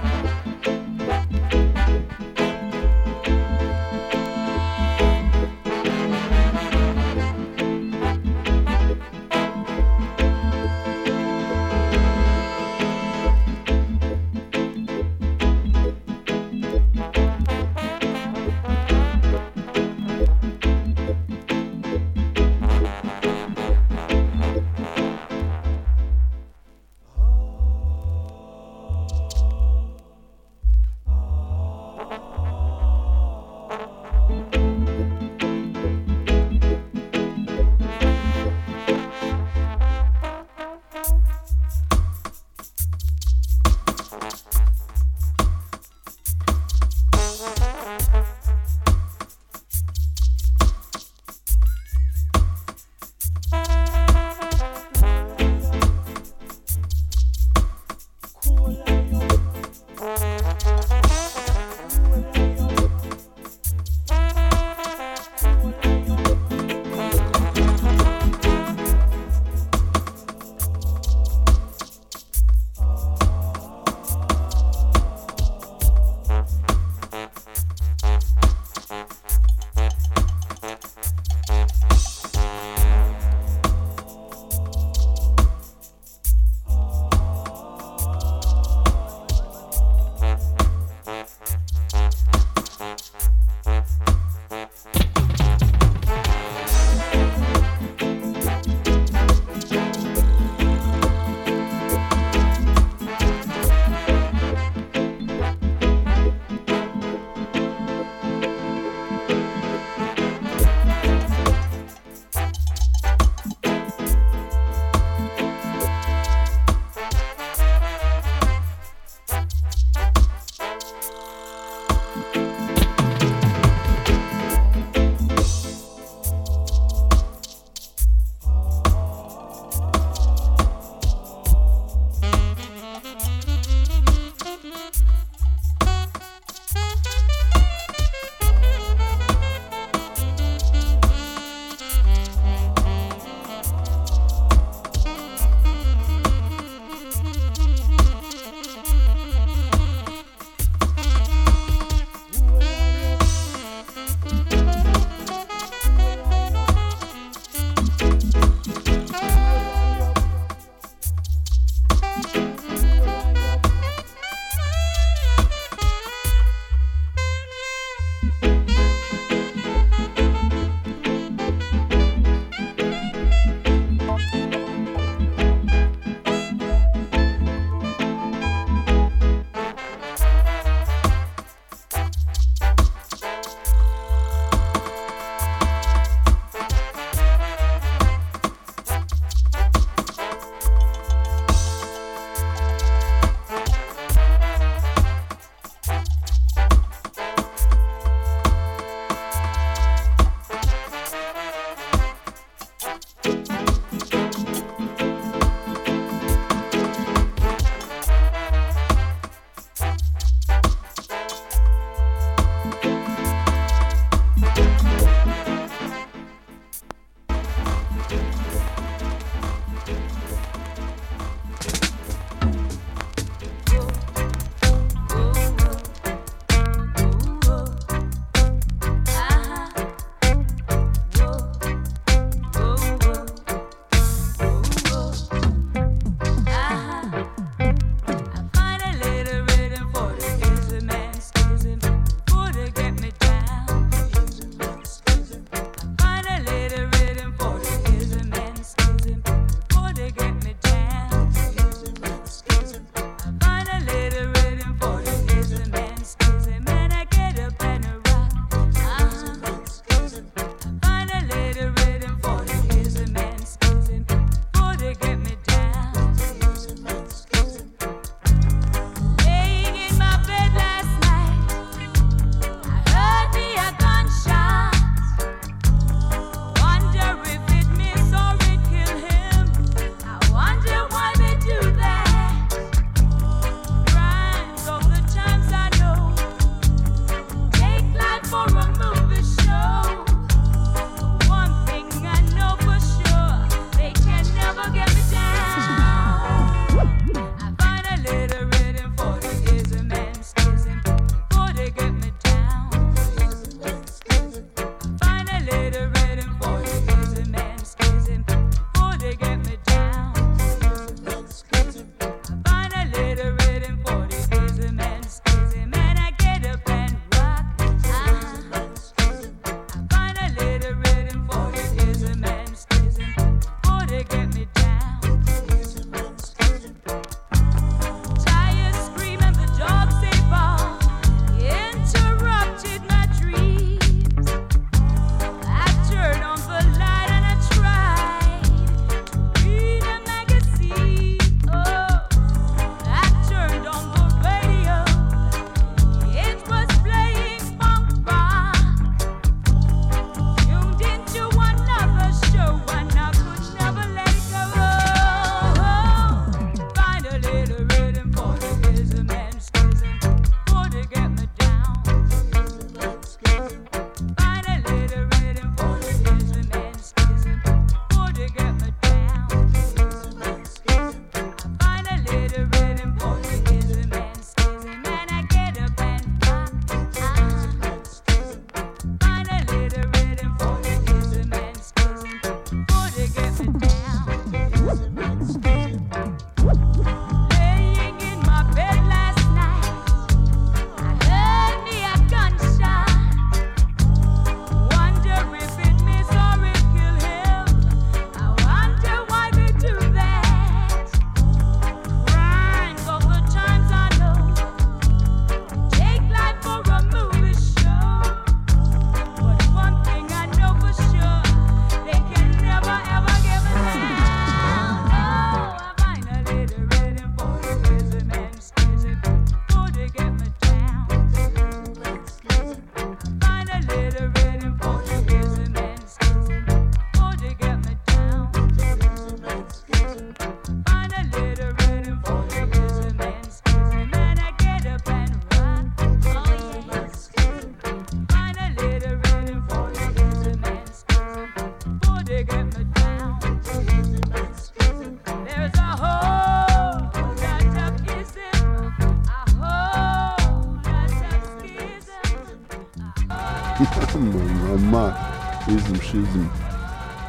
Ism. 455.95 456.31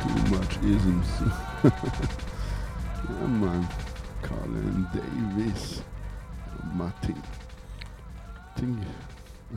Too 0.01 0.35
much 0.35 0.57
isms. 0.57 1.07
yeah, 1.63 3.27
man. 3.27 3.67
Carlene 4.21 4.85
Davis. 4.93 5.81
Martin. 6.73 7.21
Think, 8.55 8.77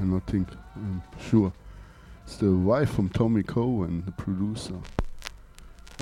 I 0.01 0.05
not 0.05 0.27
think, 0.27 0.49
I'm 0.77 1.03
sure. 1.21 1.53
It's 2.25 2.37
the 2.37 2.53
wife 2.53 2.91
from 2.91 3.11
Tommy 3.11 3.43
Cowan, 3.43 4.05
the 4.07 4.13
producer. 4.13 4.79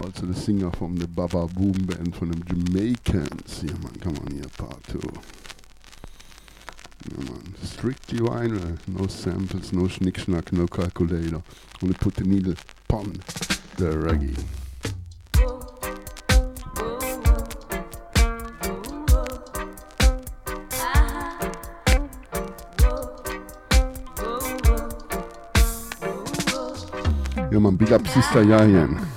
Also 0.04 0.26
the 0.26 0.34
singer 0.34 0.70
from 0.70 0.96
the 0.96 1.08
Baba 1.08 1.46
Boom 1.46 1.72
Band 1.72 2.14
from 2.14 2.30
the 2.30 2.44
Jamaicans. 2.44 3.62
Yeah, 3.64 3.72
man, 3.72 3.96
come 4.00 4.16
on 4.18 4.32
here, 4.32 4.44
part 4.56 4.82
two. 4.84 5.00
Yeah, 7.08 7.24
man. 7.24 7.54
Strictly 7.62 8.18
vinyl, 8.18 8.78
no 8.88 9.06
samples, 9.06 9.72
no 9.72 9.82
schnick 9.82 10.14
schnack, 10.14 10.50
no 10.52 10.66
calculator. 10.66 11.42
Only 11.82 11.94
put 11.94 12.14
the 12.14 12.24
needle 12.24 12.54
upon 12.88 13.12
the 13.76 13.90
reggae. 13.90 14.36
Ja, 27.52 27.60
man, 27.60 27.76
big 27.76 27.92
up 27.92 28.06
Sister 28.08 28.42
Yayan. 28.42 29.15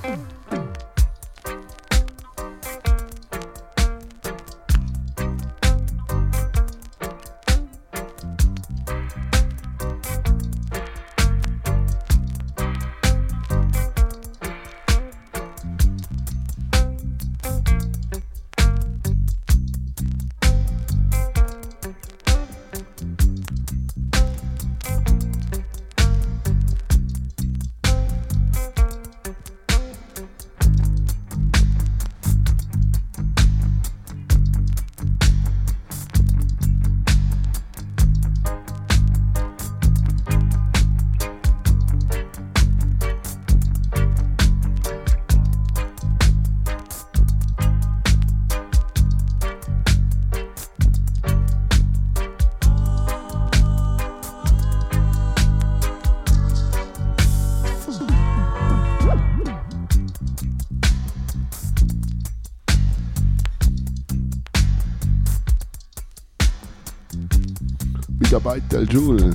Joule. 68.85 69.33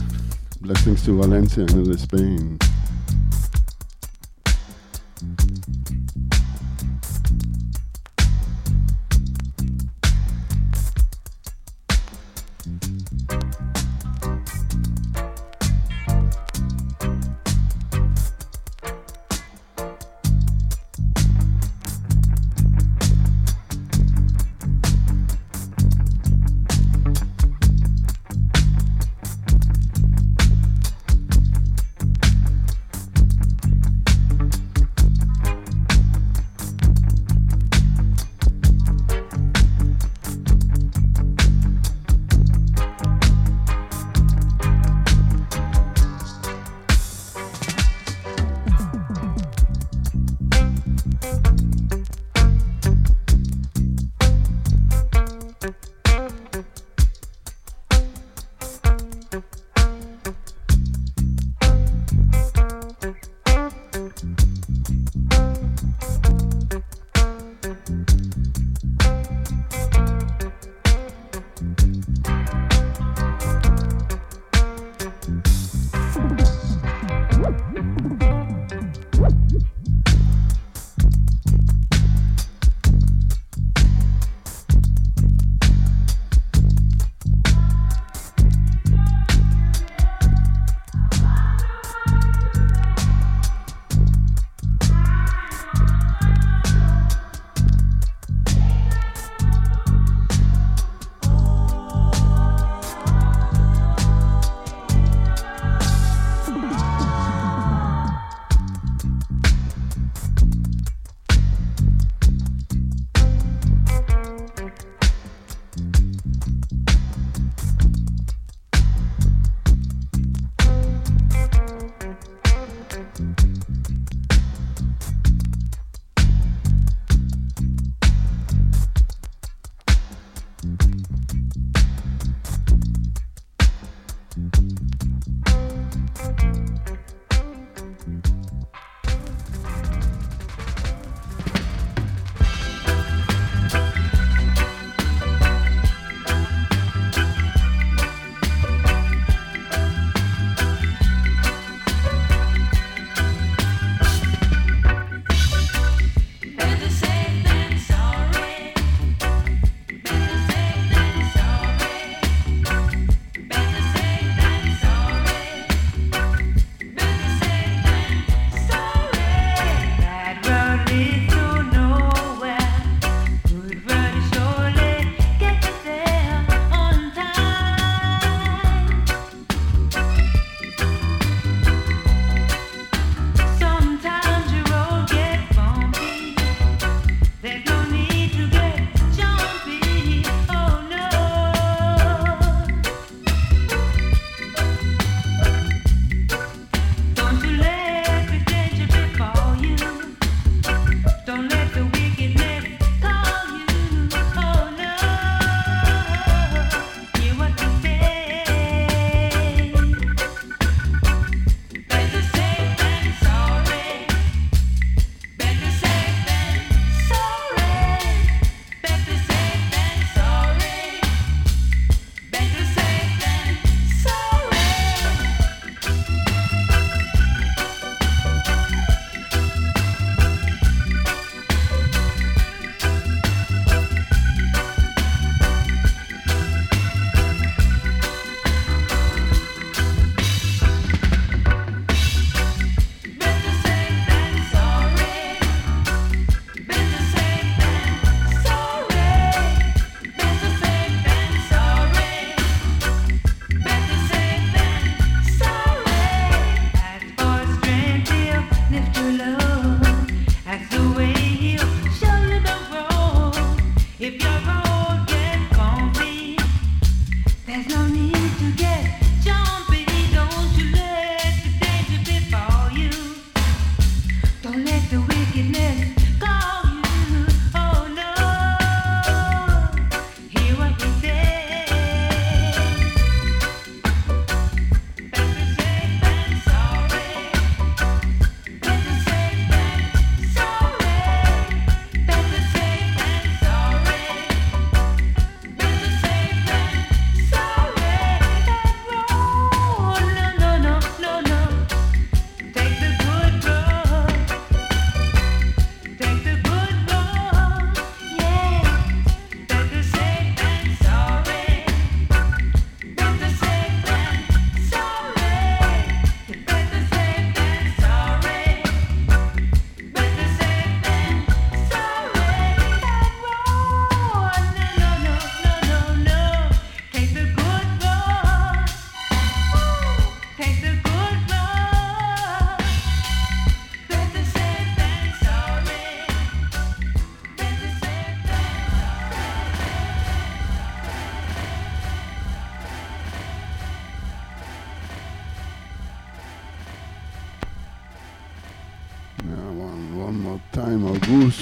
Blessings 0.61 1.05
to 1.05 1.13
Valencia 1.17 1.65
and 1.65 2.01
Spain. 2.01 2.64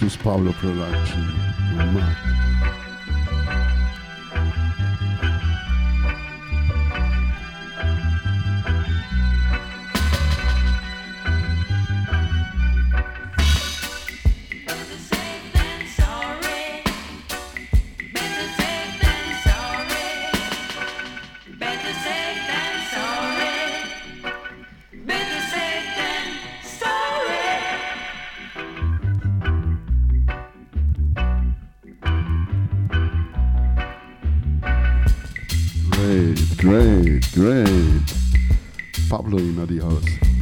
Augustus 0.02 0.16
Pablo 0.16 0.52
Production. 0.54 1.41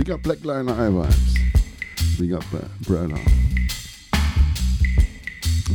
Got 0.04 0.22
Black 0.22 0.44
Line 0.44 0.68
Eye 0.68 0.90
Vibes. 0.90 2.18
We 2.20 2.28
got 2.28 2.44
Brother. 2.82 3.16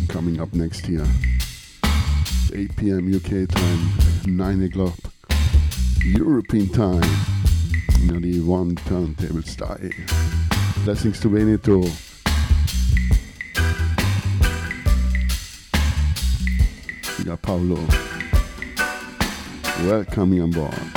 Coming 0.08 0.40
up 0.40 0.54
next 0.54 0.88
year. 0.88 1.04
8 2.54 2.76
p.m. 2.76 3.16
UK 3.16 3.50
time, 3.50 4.38
9 4.38 4.64
o'clock 4.66 4.94
European 6.04 6.70
time. 6.70 7.02
Know, 8.04 8.20
the 8.20 8.42
one 8.42 8.76
turntable 8.76 9.42
style. 9.42 9.80
Blessings 10.84 11.20
to 11.22 11.30
Benito. 11.30 11.80
We 17.18 17.24
got 17.24 17.42
Paulo. 17.42 17.84
Welcome 19.88 20.40
on 20.40 20.52
board. 20.52 20.95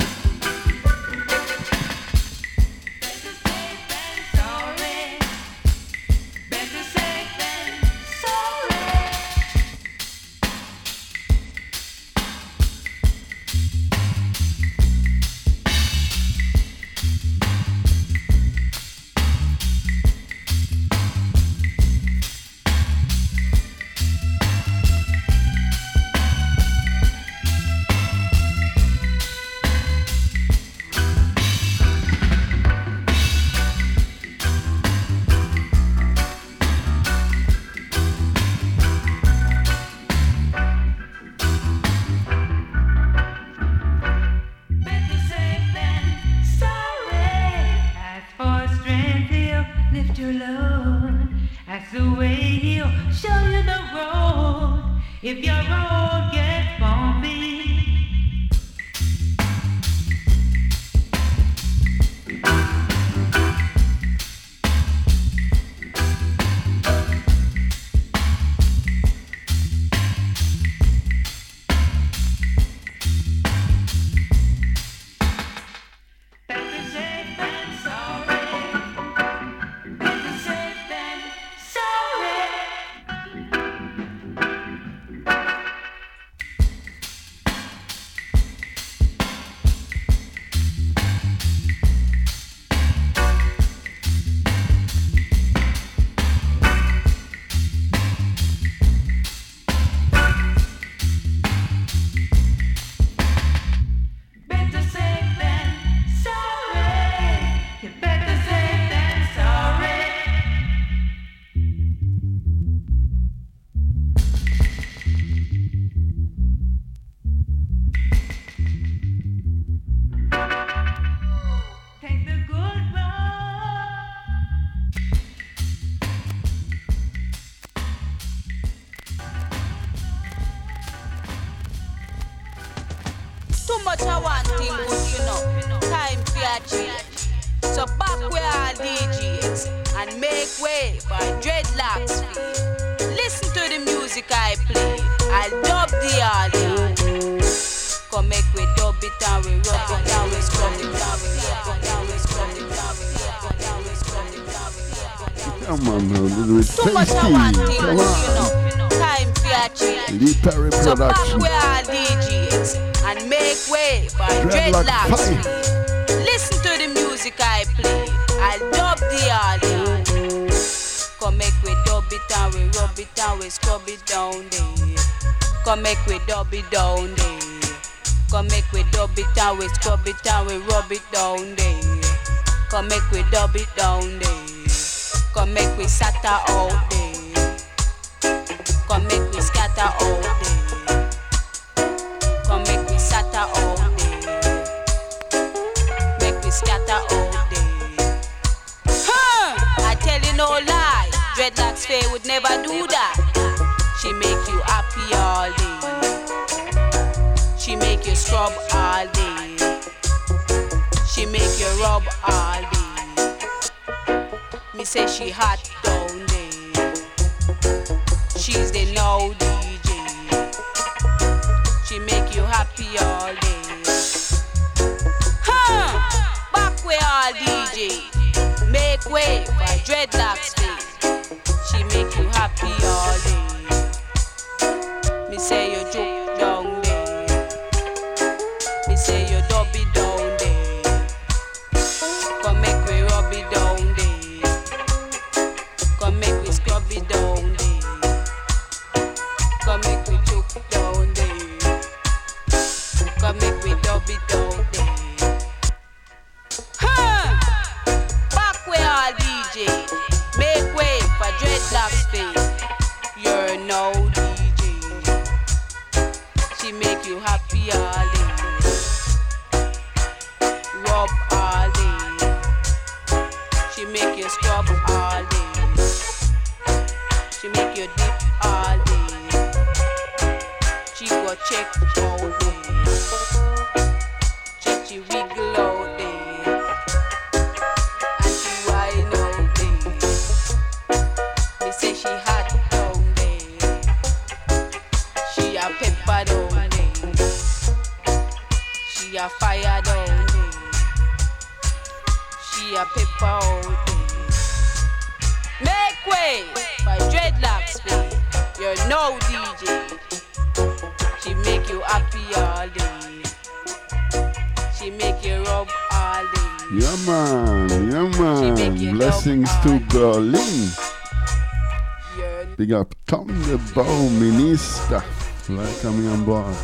Big 322.69 322.77
up 322.77 322.93
Tom 323.07 323.27
the 323.27 323.57
Bauminister. 323.73 325.03
Like 325.49 325.81
coming 325.81 326.07
on 326.07 326.23
board. 326.23 326.55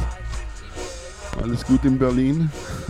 Alles 1.42 1.64
gut 1.64 1.84
in 1.84 1.98
Berlin? 1.98 2.48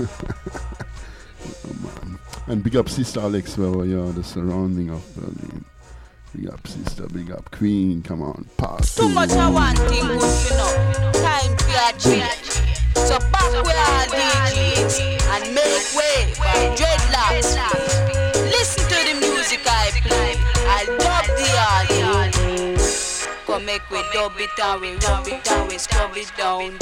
oh 1.66 2.18
and 2.48 2.62
big 2.62 2.76
up 2.76 2.90
Sister 2.90 3.22
Alex, 3.22 3.58
where 3.58 3.86
you 3.86 4.04
are, 4.04 4.12
the 4.12 4.22
surrounding 4.22 4.90
of 4.90 5.02
Berlin. 5.16 5.64
Big 6.36 6.50
up 6.50 6.68
Sister, 6.68 7.08
big 7.08 7.32
up 7.32 7.50
Queen, 7.52 8.02
come 8.02 8.22
on, 8.22 8.46
pass. 8.58 8.96
Too 8.96 9.08
much 9.08 9.32
I 9.32 9.50
want 9.50 9.78
thing 9.80 10.06
good 10.08 10.20
to 10.20 10.58
know. 10.58 11.12
Time 11.14 11.56
for 11.56 11.72
a 11.72 11.94
change. 11.98 12.52
So 12.96 13.18
back 13.32 13.52
with 13.64 13.78
all 13.88 14.06
DJs 14.12 15.00
and 15.32 15.56
make 15.56 15.96
way 15.96 16.34
for 16.34 16.76
dreadlocks. 16.76 17.85
We 23.96 24.04
dub 24.12 24.34
it 24.38 24.50
and 24.62 24.82
we 24.82 24.90
rub 25.08 25.26
it 25.26 25.52
and 25.52 25.70
we 25.70 25.78
scrub 25.78 26.12
it 26.18 26.30
down. 26.38 26.78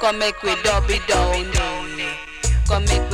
Come 0.00 0.18
make 0.18 0.42
we 0.42 0.60
dub 0.62 0.90
it 0.90 1.06
down. 1.06 1.46
Come 2.66 2.84
make 2.86 3.11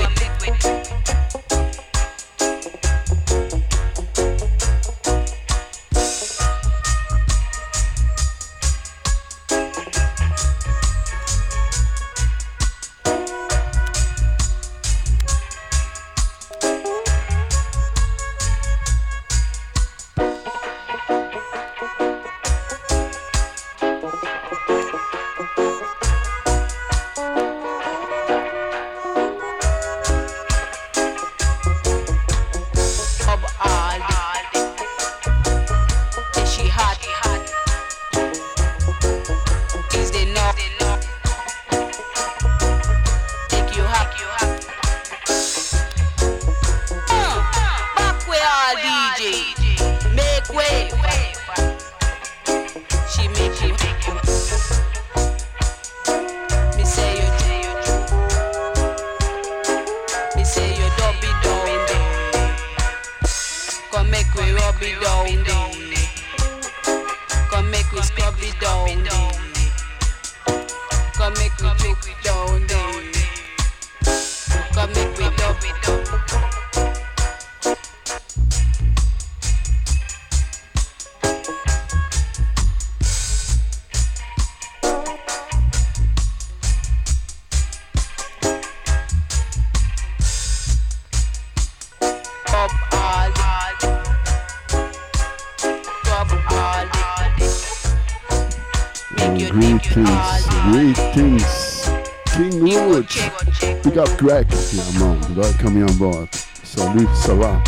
Yeah, 104.70 105.00
man. 105.00 105.18
Coming 105.54 105.82
on 105.84 105.96
board. 105.96 106.28
Salut, 106.62 107.08
ça 107.14 107.34
va? 107.34 107.62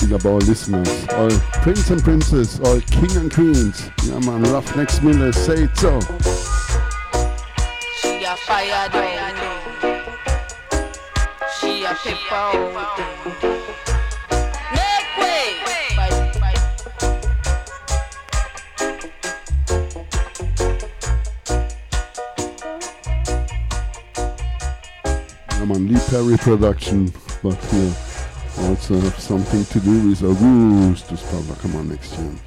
Big 0.00 0.12
up 0.12 0.24
all 0.24 0.38
listeners, 0.38 1.06
all 1.10 1.30
prince 1.62 1.90
and 1.90 2.02
princess, 2.02 2.58
all 2.64 2.80
king 2.80 3.16
and 3.16 3.32
queens. 3.32 3.88
Yeah, 4.04 4.18
man. 4.18 4.42
Rough 4.52 4.76
next 4.76 5.04
minute, 5.04 5.32
say 5.32 5.62
it 5.62 5.76
so. 5.76 6.00
She 8.00 8.24
a 8.24 8.34
fire 8.34 8.88
She 11.60 11.84
a 11.84 11.94
production, 26.42 27.06
but 27.40 27.56
we 27.72 27.86
also 28.66 28.98
have 28.98 29.18
something 29.18 29.64
to 29.66 29.80
do 29.80 30.08
with 30.08 30.22
Augustus 30.24 31.22
on, 31.76 31.88
next 31.88 32.16
tune. 32.16 32.38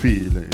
feeling. 0.00 0.44
Eh? 0.44 0.49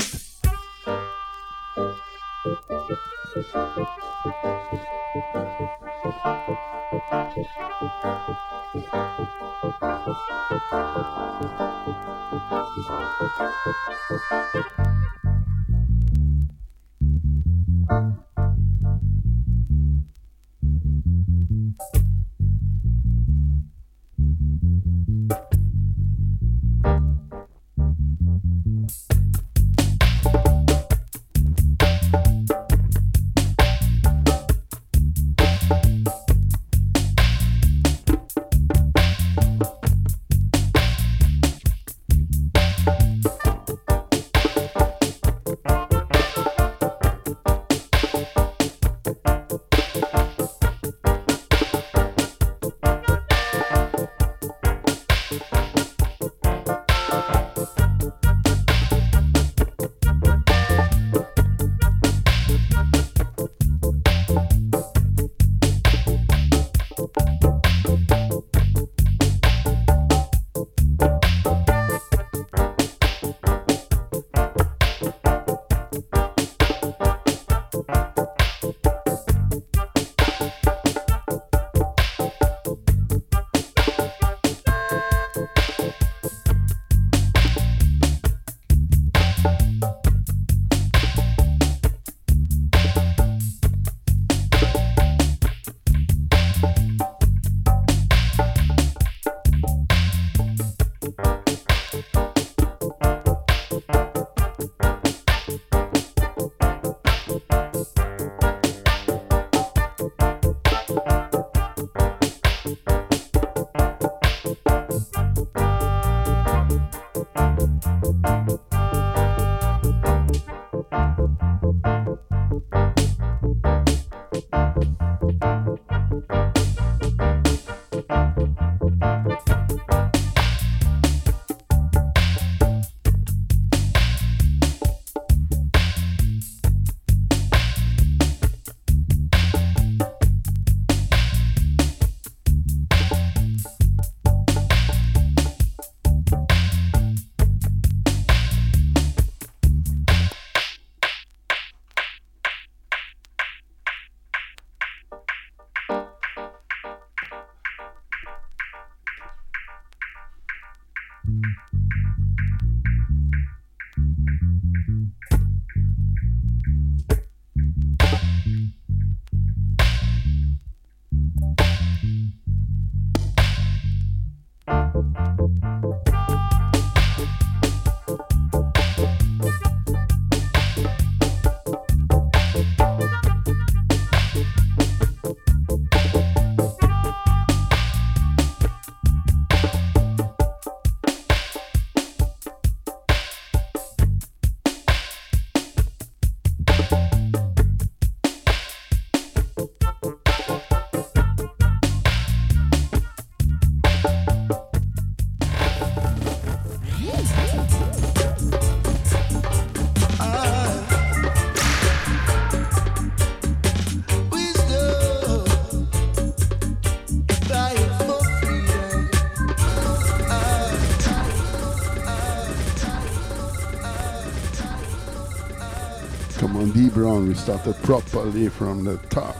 Started 227.37 227.75
properly 227.83 228.49
from 228.49 228.83
the 228.83 228.97
top. 229.09 229.35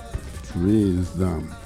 Raise 0.55 1.11
them. 1.13 1.56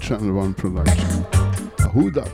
Channel 0.00 0.32
One 0.32 0.54
production. 0.54 1.26
Who 1.92 2.10
that? 2.12 2.28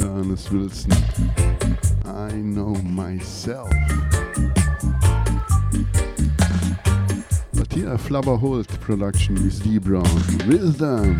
Ernest 0.00 0.50
Wilson. 0.52 0.92
I 2.04 2.32
know 2.32 2.74
myself. 2.82 3.70
But 7.52 7.72
here, 7.72 7.96
Flabba 7.96 8.38
Holt 8.38 8.68
production 8.80 9.34
with 9.34 9.62
D 9.62 9.78
Brown. 9.78 10.04
Wisdom. 10.46 11.18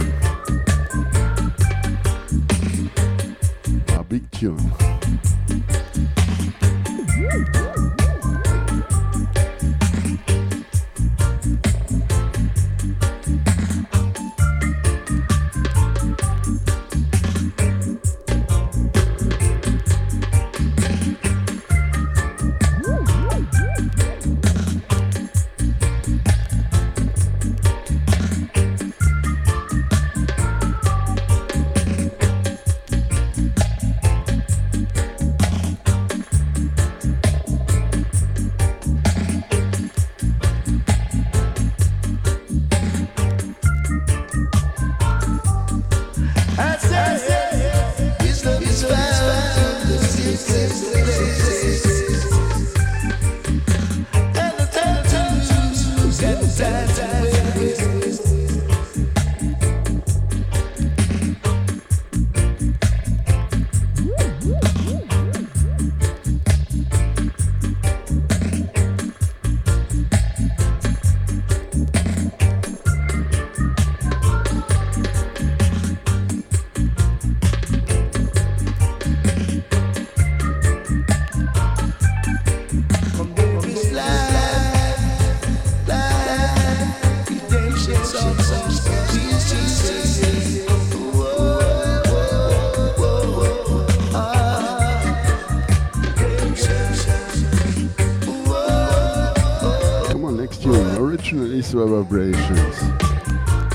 Vibrations. 101.74 102.78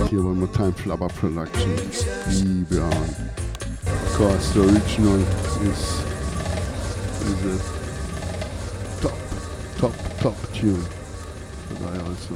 Here 0.09 0.23
one 0.23 0.39
more 0.39 0.47
time, 0.47 0.71
Flabba 0.71 1.09
Productions. 1.09 2.07
E. 2.33 2.65
Of 2.71 4.13
course, 4.15 4.53
the 4.53 4.61
original 4.61 5.19
is, 5.67 5.81
is 7.27 7.43
a 7.45 7.57
top, 9.01 9.17
top, 9.77 9.93
top 10.19 10.53
tune. 10.53 10.81
But 11.69 11.81
I 11.93 11.99
also 12.07 12.35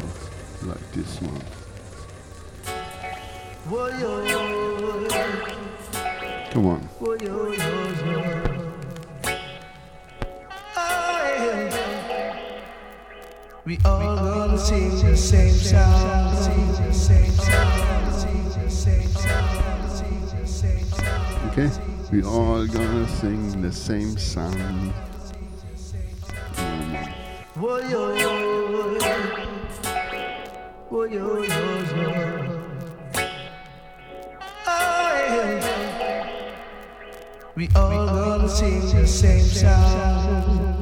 like 0.64 0.92
this 0.92 1.22
one. 1.22 1.42
Come 6.52 6.66
on. 6.68 6.90
Okay, 21.48 21.70
we 22.12 22.24
all 22.24 22.68
gonna 22.68 23.08
sing 23.08 23.62
the 23.62 23.72
same 23.72 24.18
yeah. 24.18 24.94
We 37.56 37.70
all 37.76 38.08
gonna 38.08 38.50
sing 38.50 38.82
the 38.92 39.08
same 39.08 39.40
song. 39.40 40.73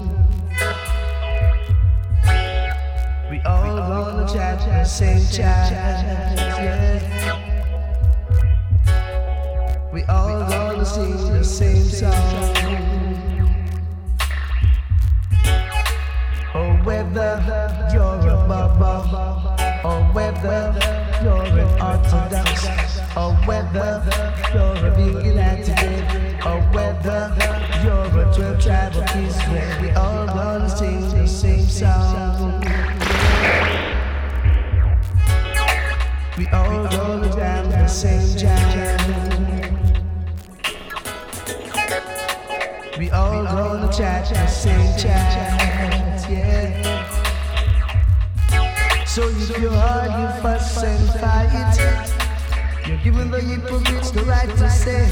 Chat 44.25 44.47
the 44.47 44.47
same 44.47 44.97
chat, 44.97 46.29
yeah. 46.29 47.05
So 49.05 49.23
if 49.27 49.57
you 49.59 49.69
argue, 49.69 50.41
fuss 50.41 50.83
and 50.83 51.09
fight, 51.19 51.77
you're 52.87 52.97
giving 52.97 53.31
the 53.31 53.41
hypocrites 53.41 54.11
the 54.11 54.23
right 54.23 54.49
to 54.49 54.69
say 54.69 55.07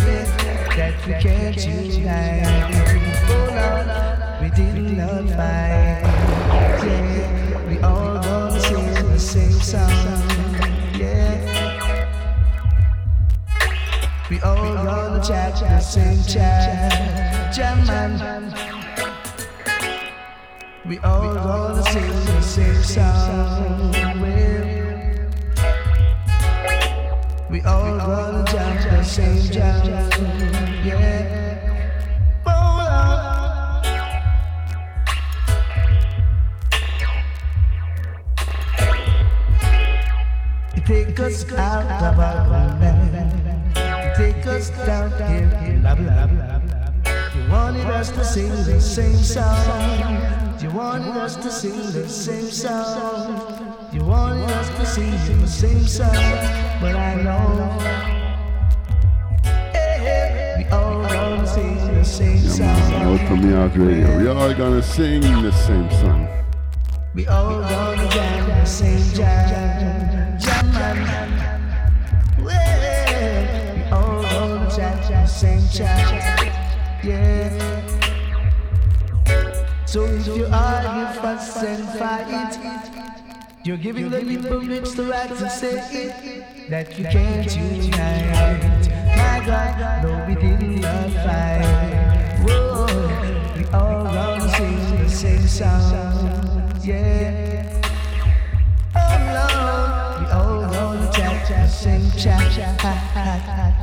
that 0.75 1.07
we 1.07 1.13
can't 1.13 1.57
unite. 1.65 2.45
Oh 3.29 3.45
no, 3.87 4.39
we 4.41 4.49
did 4.51 4.97
not 4.97 5.27
fight. 5.29 6.03
Yeah, 6.85 7.67
we 7.67 7.79
all 7.79 8.21
gonna 8.21 8.59
sing 8.59 8.93
the 8.93 9.19
same 9.19 9.59
song. 9.59 9.89
Yeah. 10.99 11.39
We 14.29 14.39
all 14.41 14.75
gonna 14.75 15.23
chat 15.23 15.59
the 15.59 15.79
same 15.79 16.23
chat. 16.23 17.53
Jam 17.53 17.85
man. 17.87 18.78
We 20.89 20.97
all 20.97 21.35
gonna 21.35 21.83
sing 21.83 22.09
the 22.09 22.41
same 22.41 22.81
song. 22.81 23.93
We 27.51 27.61
all 27.61 27.97
gonna 27.99 28.43
jam 28.51 28.75
the 28.89 29.03
same 29.03 29.51
jam. 29.51 29.85
Yeah. 30.83 31.77
Oh, 32.47 32.81
Lord. 32.89 33.85
You 40.75 40.81
take 40.87 41.19
us 41.19 41.51
out 41.53 41.85
of 41.85 42.19
our 42.19 42.47
land. 42.49 43.75
You 43.77 44.11
take 44.17 44.47
us 44.47 44.71
down 44.87 45.11
here, 45.29 46.58
wanted 47.49 47.85
us 47.87 48.11
to 48.11 48.23
sing 48.23 48.49
the 48.49 48.79
same 48.79 49.17
song. 49.17 50.59
You 50.61 50.69
wanted 50.71 51.17
us 51.17 51.35
to 51.37 51.49
sing 51.49 51.91
the 51.91 52.07
same 52.07 52.49
song. 52.51 53.89
You 53.91 54.03
wanted 54.03 54.49
us 54.51 54.69
to 54.69 54.85
sing 54.85 55.11
the 55.41 55.47
same 55.47 55.85
song. 55.87 56.13
But 56.79 56.95
I 56.95 57.15
know. 57.15 58.09
We 60.57 60.65
all 60.69 61.01
gonna 61.01 61.47
sing 61.47 61.75
the 61.95 62.03
same 62.05 62.37
song. 62.37 63.15
Welcome 63.17 63.53
out 63.55 63.75
radio. 63.75 64.17
We 64.19 64.27
all 64.27 64.53
gonna 64.53 64.83
sing 64.83 65.21
the 65.21 65.51
same 65.51 65.89
song. 65.91 66.27
We 67.15 67.25
all 67.27 67.61
gonna 67.61 68.09
jam 68.09 68.47
the 68.47 68.65
same 68.65 69.13
jam. 69.15 70.39
Jam 70.39 70.71
man. 70.71 70.99
We 72.37 72.53
all 73.91 74.21
gonna 74.21 74.69
jam 74.75 74.97
the 75.11 75.25
same 75.25 75.67
jam 75.69 76.38
yeah. 77.03 77.85
So 79.85 80.03
if 80.03 80.27
you 80.27 80.45
argue, 80.51 81.21
fuss, 81.21 81.63
and 81.63 81.87
fight, 81.97 82.57
you're 83.63 83.77
giving 83.77 84.09
the 84.09 84.19
people 84.19 84.59
the 84.59 85.03
right 85.09 85.29
to 85.29 85.49
say 85.49 85.79
it 85.91 86.69
that 86.69 86.97
you 86.97 87.05
can't 87.05 87.55
unite. 87.55 88.89
My 89.17 89.43
God, 89.45 90.03
no, 90.03 90.25
we 90.27 90.35
didn't 90.35 90.83
fight. 90.83 92.39
Whoa, 92.45 92.85
we 93.57 93.65
all 93.73 94.03
run 94.05 94.41
sing 94.49 94.97
the 94.97 95.09
same 95.09 95.47
song, 95.47 96.81
yeah. 96.83 97.81
Oh 98.95 99.17
Lord, 99.37 100.19
we 100.19 100.25
all 100.31 100.61
run 100.71 101.11
chat, 101.11 101.69
same 101.69 102.11
chat, 102.11 103.78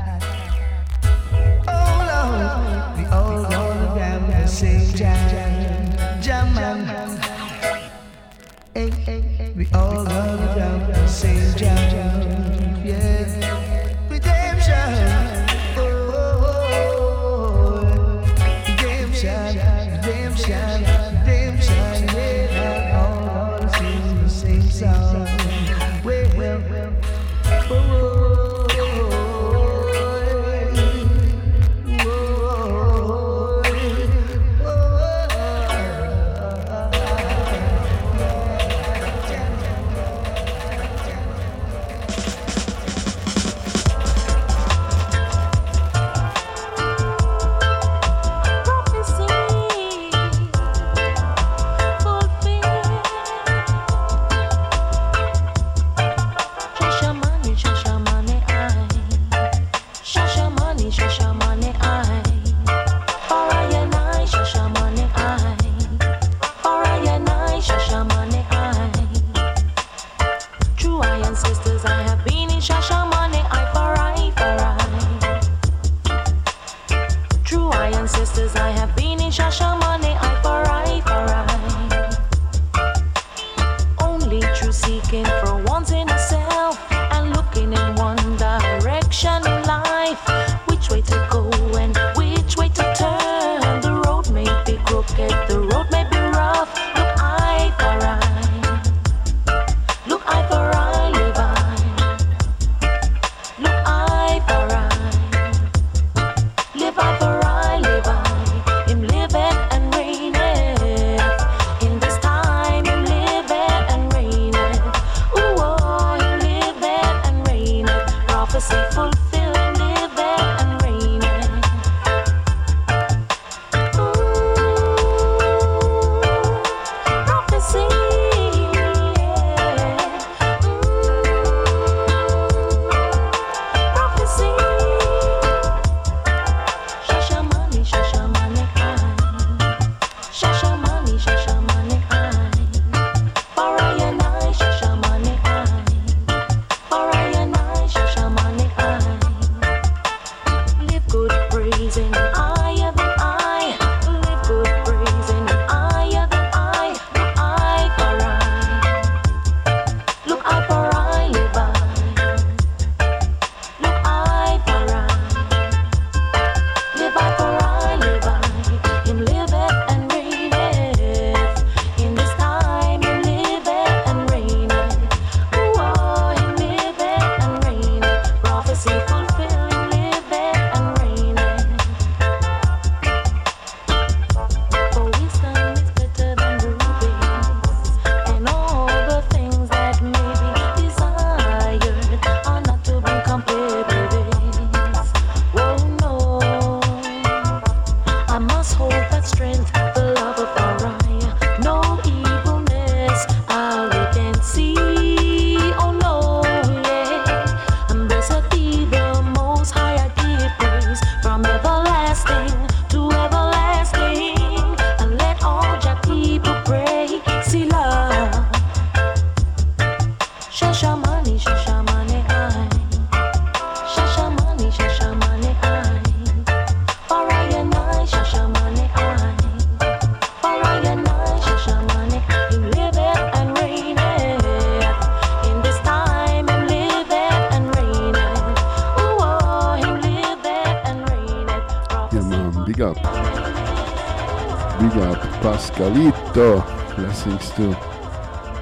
door. 246.37 246.61
Blessings 246.97 247.51
to 247.53 247.63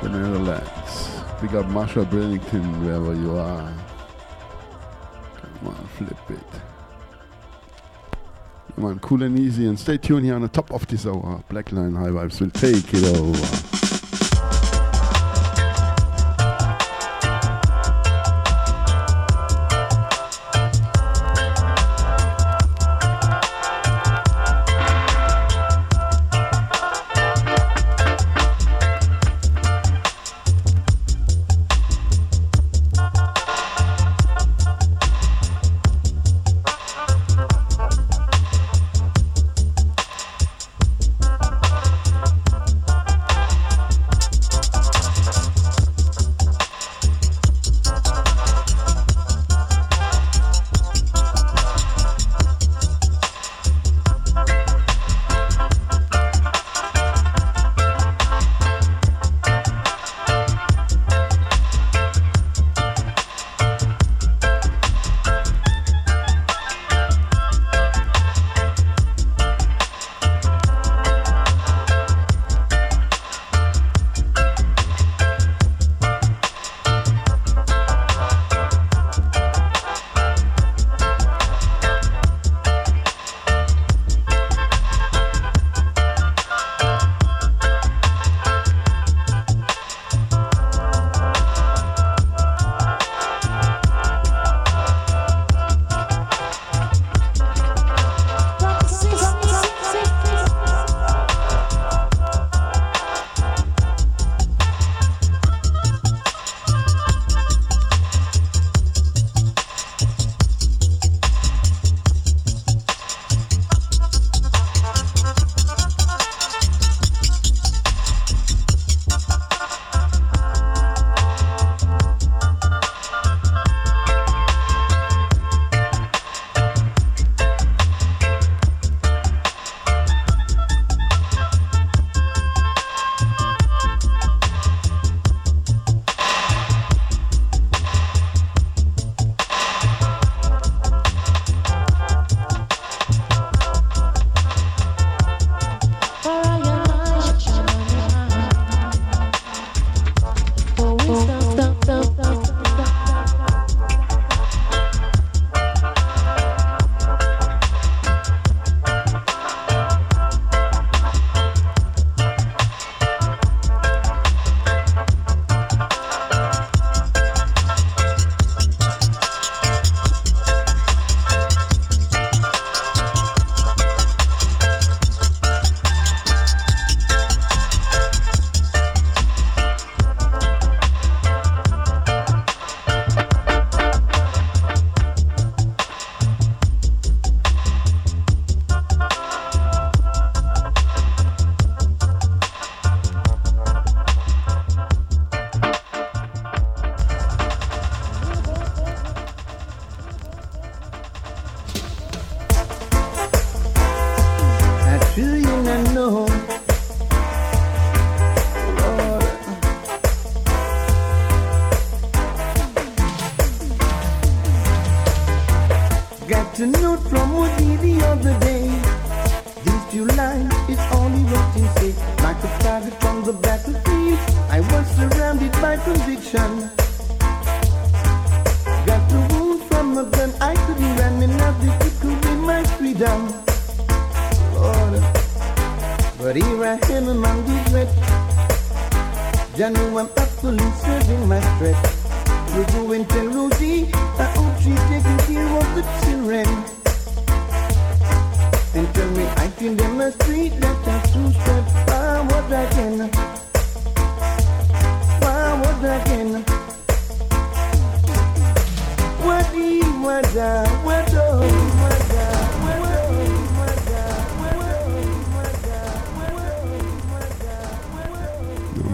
the 0.01 0.09
Netherlands. 0.09 1.11
Big 1.43 1.57
up 1.57 1.67
Marsha 1.67 2.09
Brennington 2.09 2.63
wherever 2.85 3.13
you 3.17 3.37
are. 3.37 3.75
Come 5.35 5.67
on, 5.67 5.85
flip 5.97 6.31
it. 6.31 6.61
Come 8.77 8.85
on, 8.85 9.01
cool 9.01 9.25
and 9.25 9.37
easy 9.37 9.67
and 9.67 9.77
stay 9.77 9.97
tuned 9.97 10.25
here 10.25 10.37
on 10.37 10.43
the 10.43 10.49
top 10.49 10.73
of 10.73 10.87
this 10.87 11.05
hour. 11.05 11.43
Black 11.49 11.73
Line 11.73 11.97
High 11.97 12.11
Vibes 12.11 12.41
will 12.41 12.51
take 12.51 12.95
it 12.95 13.17
over. 13.17 13.94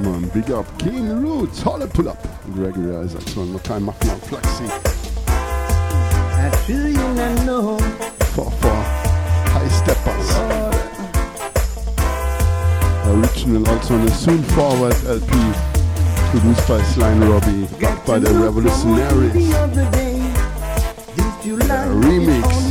man. 0.02 0.28
Big 0.28 0.50
up. 0.50 0.66
King 0.78 1.22
Roots. 1.22 1.62
Holla 1.62 1.86
pull 1.86 2.08
up. 2.08 2.18
Gregory 2.52 2.96
Isaacson. 2.96 3.50
more 3.50 3.60
time 3.60 3.84
machen 3.84 4.08
wir? 4.08 4.16
Fluxy. 4.28 4.66
Natürlich, 6.36 6.96
I 6.98 7.44
know. 7.44 7.78
For, 8.34 8.50
for 8.50 8.76
High 9.52 9.68
Steppers. 9.68 10.28
Lord. 10.38 10.76
Original 13.18 13.68
also 13.68 13.94
on 13.94 14.04
the 14.06 14.12
soon 14.12 14.42
forward 14.54 14.94
LP. 15.06 15.32
Produced 16.30 16.68
by 16.68 16.82
Sly 16.82 17.12
& 17.14 17.28
Robbie. 17.28 17.66
Backed 17.80 18.06
by 18.06 18.18
the 18.18 18.30
Revolutionaries. 18.30 19.32
The 19.32 19.40
yeah, 21.44 21.86
remix. 21.86 22.69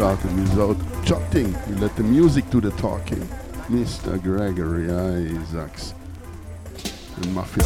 started 0.00 0.34
without 0.34 0.78
chatting. 1.04 1.54
We 1.68 1.74
let 1.74 1.94
the 1.94 2.02
music 2.02 2.48
do 2.48 2.58
the 2.58 2.70
talking. 2.70 3.20
Mr. 3.68 4.18
Gregory 4.22 4.90
Isaacs 4.90 5.92
and 7.16 7.34
Mafia 7.34 7.64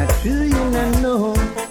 I 0.00 0.06
feel 0.22 0.44
you 0.44 0.70
not 0.70 1.02
know. 1.02 1.67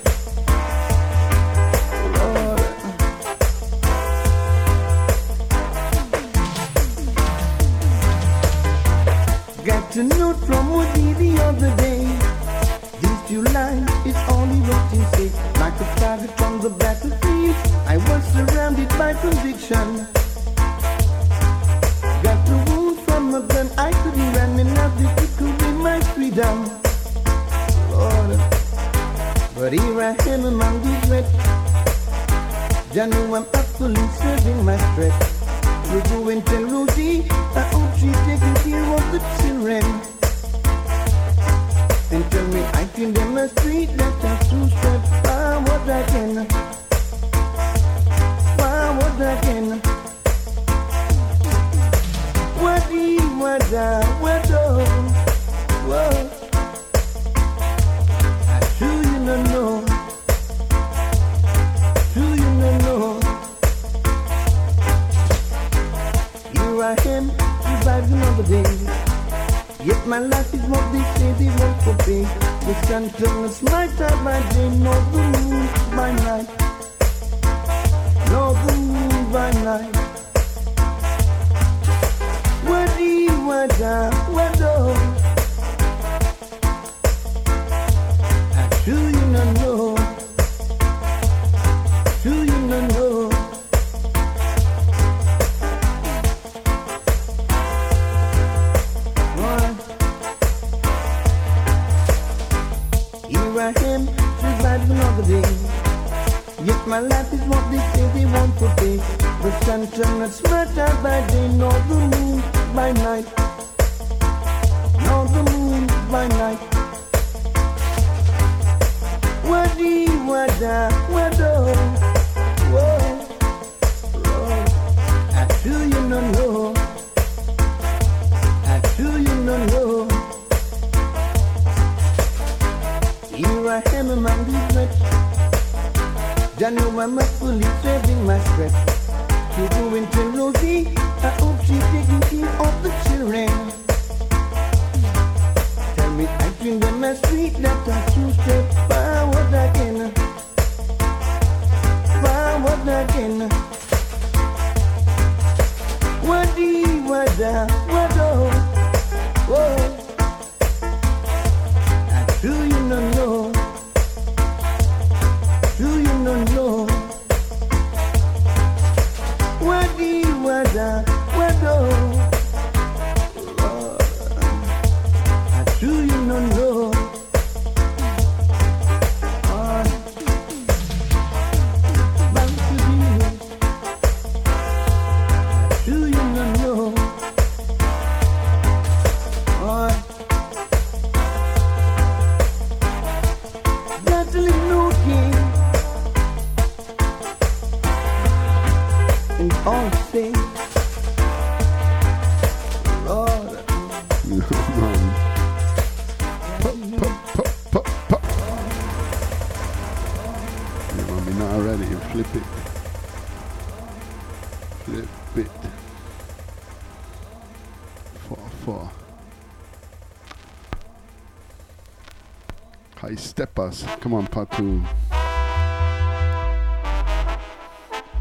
Come 224.00 224.14
on, 224.14 224.28
two. 224.52 224.82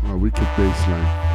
A 0.09 0.17
wicked 0.17 0.49
bass 0.57 1.26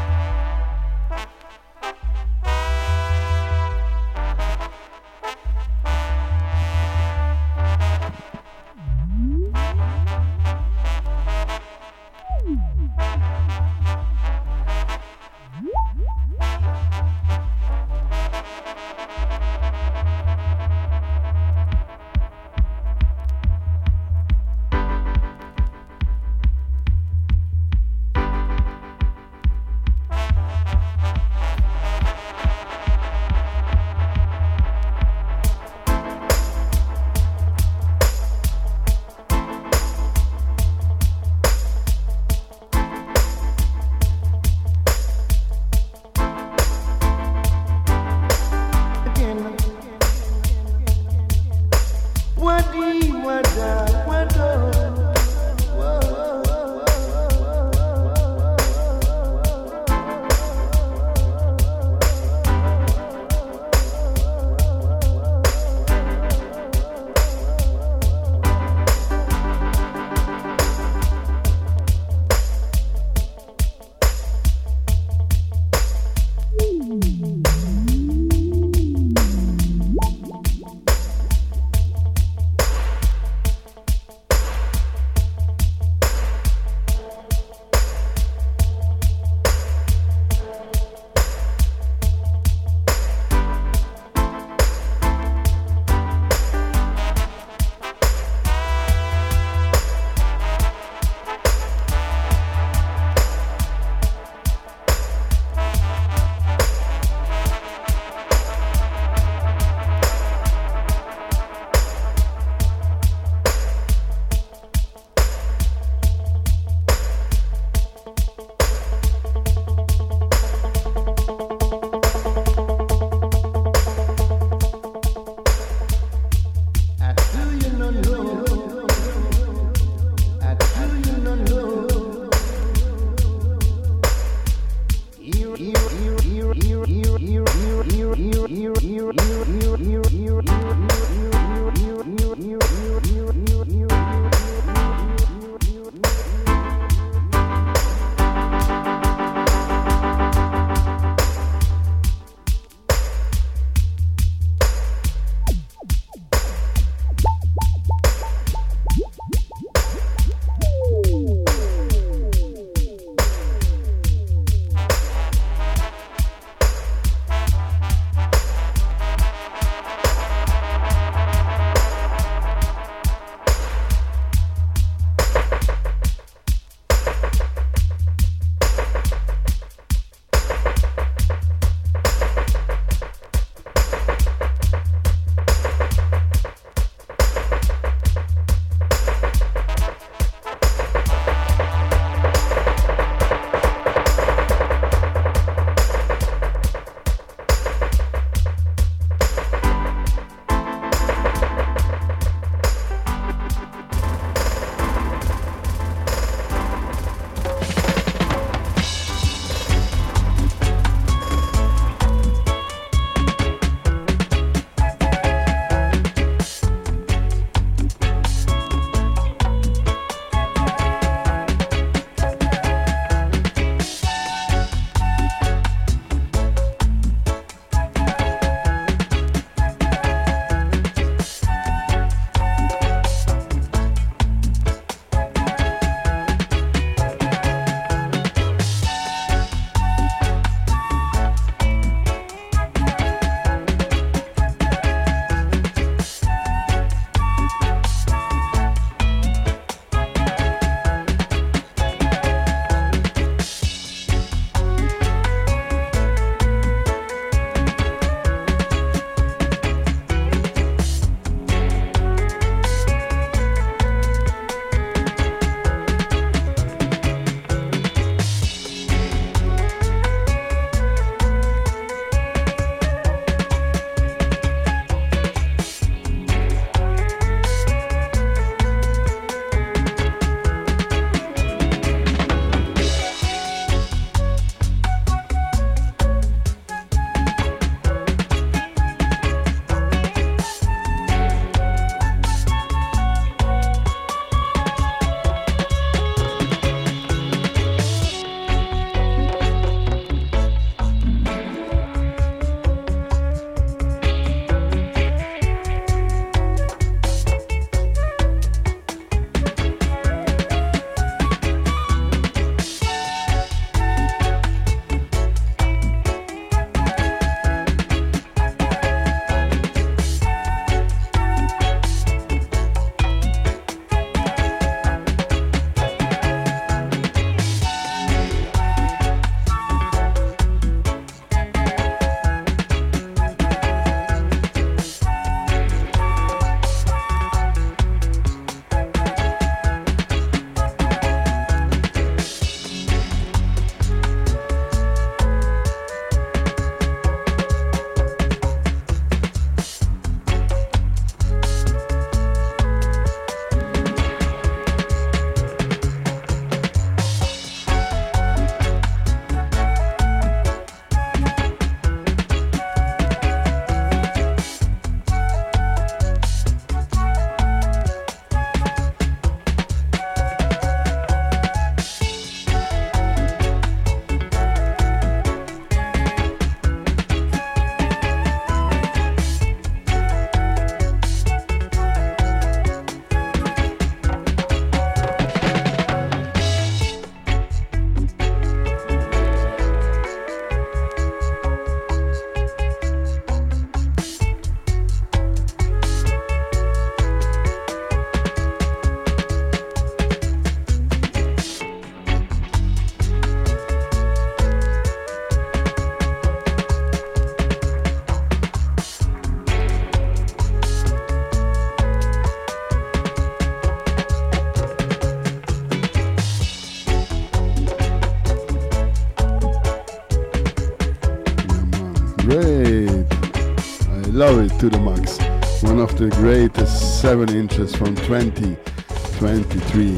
to 424.61 424.69
the 424.69 424.79
max. 424.79 425.17
One 425.63 425.79
of 425.79 425.97
the 425.97 426.09
greatest 426.09 427.01
7 427.01 427.35
inches 427.35 427.75
from 427.75 427.95
2023. 427.95 429.95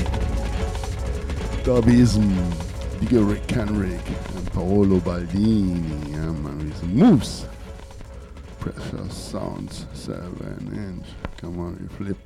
Dubism, 1.65 2.33
Digger 3.01 3.23
Rick 3.23 3.51
Henrik, 3.51 4.07
and 4.07 4.51
Paolo 4.53 5.01
Baldini. 5.01 6.11
Yeah, 6.11 6.31
man, 6.31 6.59
with 6.59 6.81
moves. 6.83 7.45
Precious 8.61 9.13
sounds, 9.13 9.85
7 9.91 10.71
inch. 10.73 11.07
Come 11.41 11.59
on, 11.59 11.77
you 11.81 11.89
flip 11.97 12.22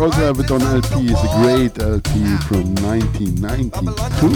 also 0.00 0.20
have 0.22 0.40
it 0.40 0.50
on 0.50 0.62
LP. 0.62 1.08
It's 1.10 1.22
a 1.22 1.28
great 1.42 1.78
LP 1.78 2.08
from 2.48 2.74
1992. 2.76 4.30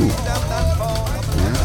Yeah. 1.36 1.64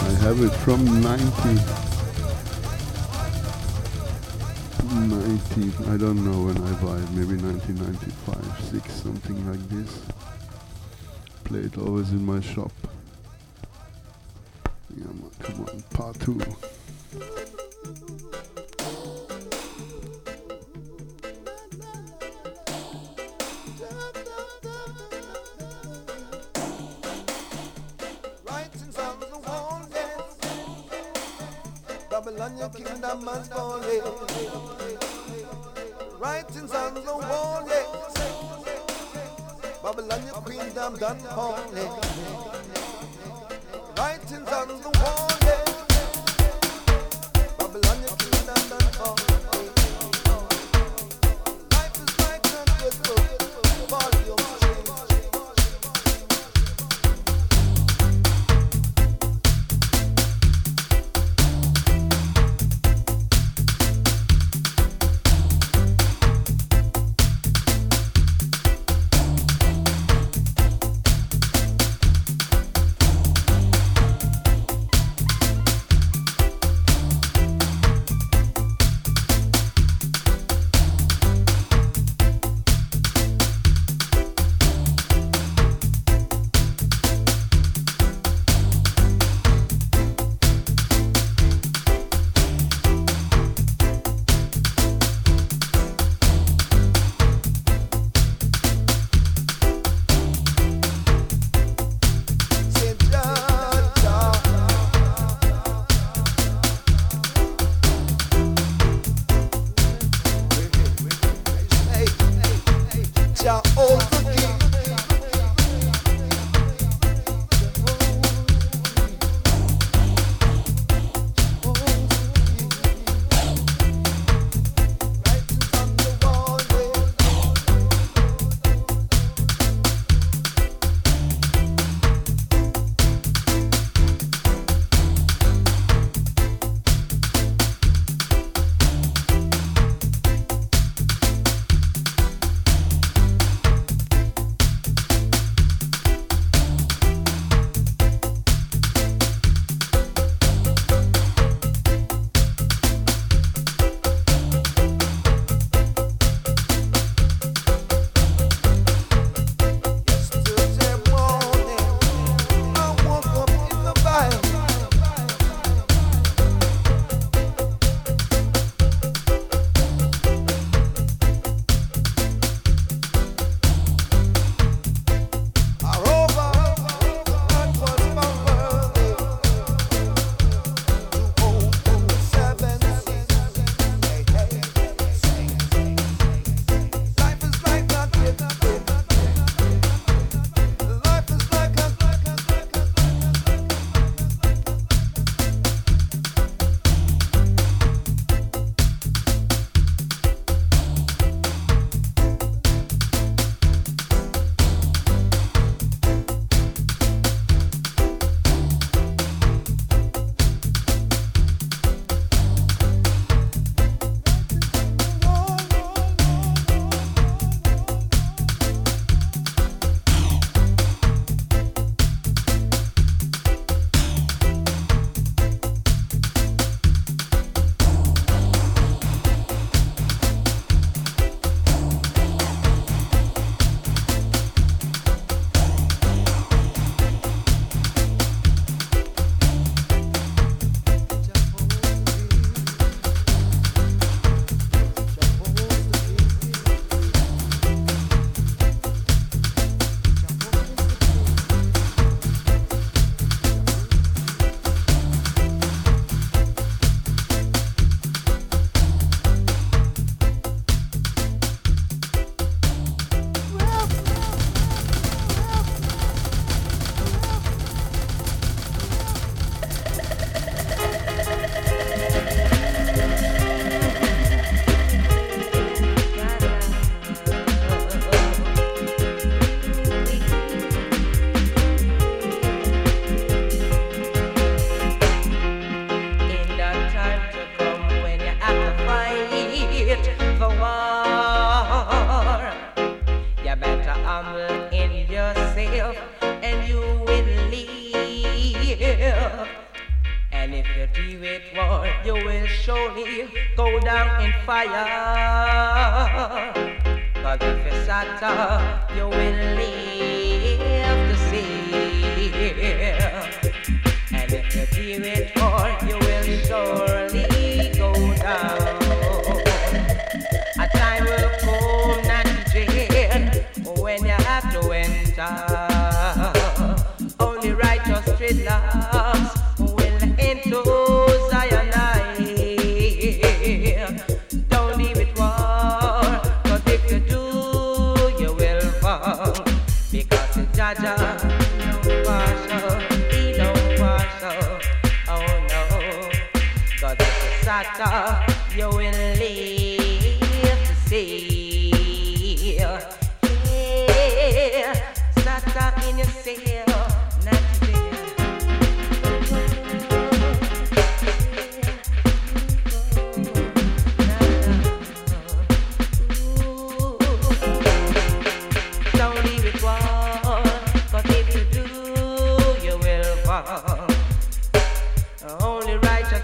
I 0.00 0.12
have 0.20 0.40
it 0.42 0.52
from 0.64 0.84
19. 1.00 1.58
90, 5.08 5.90
I 5.90 5.96
don't 5.96 6.24
know 6.24 6.44
when 6.46 6.56
I 6.58 6.72
buy 6.82 6.96
it, 6.96 7.10
maybe 7.12 7.36
1995, 7.40 8.60
6, 8.70 8.92
something 8.92 9.50
like 9.50 9.68
this. 9.68 10.02
Play 11.44 11.60
it 11.60 11.78
always 11.78 12.10
in 12.10 12.24
my 12.24 12.40
shop. 12.40 12.72
2. 16.12 16.67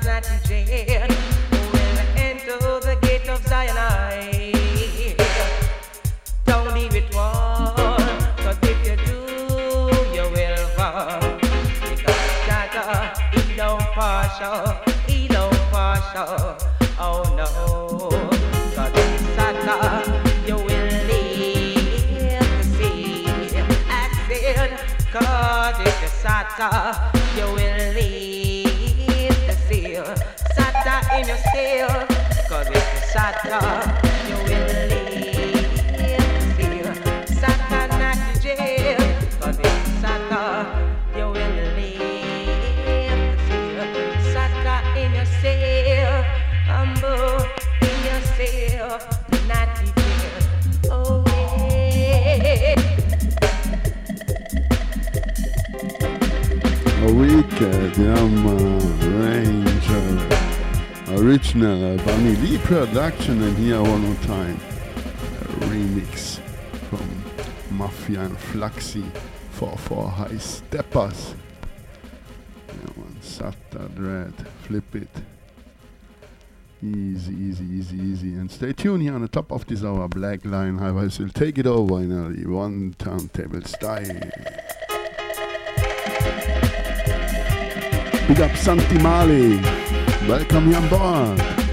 Not 0.04 0.30
in 0.30 0.93
you 33.54 33.60
Sata, 40.02 40.42
you 41.16 41.26
will 41.26 41.54
live 41.54 41.76
here 41.76 43.20
Saka 44.32 44.76
in 44.98 45.14
your 45.14 45.28
cell 45.40 46.24
Humble 46.66 47.46
in 47.80 47.98
your 48.04 48.22
cell 48.34 48.98
Not 49.46 49.68
to 49.76 49.86
see. 49.86 50.04
Original 61.24 61.94
uh, 61.94 62.04
Bunny 62.04 62.36
Lee 62.36 62.58
production 62.58 63.42
and 63.42 63.56
here 63.56 63.80
one 63.80 64.02
more 64.02 64.22
time. 64.24 64.60
A 65.40 65.44
remix 65.70 66.38
from 66.90 67.78
Mafia 67.78 68.20
and 68.20 68.36
Fluxy 68.36 69.10
for 69.52 69.74
four 69.78 70.06
high 70.06 70.36
steppers. 70.36 71.34
Yeah 72.68 72.92
man, 72.98 73.16
Sata 73.22 73.94
Dread, 73.94 74.34
flip 74.64 74.94
it. 74.96 75.08
Easy, 76.82 77.32
easy, 77.32 77.64
easy, 77.64 77.96
easy. 77.96 78.34
And 78.34 78.50
stay 78.50 78.74
tuned 78.74 79.00
here 79.02 79.14
on 79.14 79.22
the 79.22 79.28
top 79.28 79.50
of 79.50 79.66
this 79.66 79.82
hour, 79.82 80.06
Black 80.08 80.44
Line 80.44 80.76
Highways 80.76 81.18
will 81.18 81.30
take 81.30 81.56
it 81.56 81.66
over 81.66 82.02
in 82.02 82.12
a 82.12 82.50
one 82.50 82.94
turntable 82.98 83.62
style. 83.62 84.04
Big 88.28 88.40
up 88.42 88.54
Santi 88.56 88.98
Mali. 88.98 90.03
Welcome 90.26 90.68
here 90.68 90.78
on 90.78 90.88
board. 90.88 91.63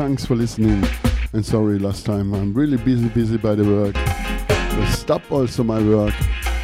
Thanks 0.00 0.24
for 0.24 0.34
listening. 0.34 0.82
And 1.34 1.44
sorry 1.44 1.78
last 1.78 2.06
time, 2.06 2.32
I'm 2.32 2.54
really 2.54 2.78
busy, 2.78 3.10
busy 3.10 3.36
by 3.36 3.54
the 3.54 3.64
work. 3.64 3.94
Stop 4.88 5.30
also 5.30 5.62
my 5.62 5.78
work 5.78 6.14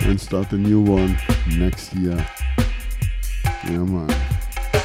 and 0.07 0.19
start 0.19 0.53
a 0.53 0.57
new 0.57 0.81
one 0.81 1.19
next 1.55 1.95
year. 1.95 2.17
Yeah, 3.65 3.85
man. 3.85 4.11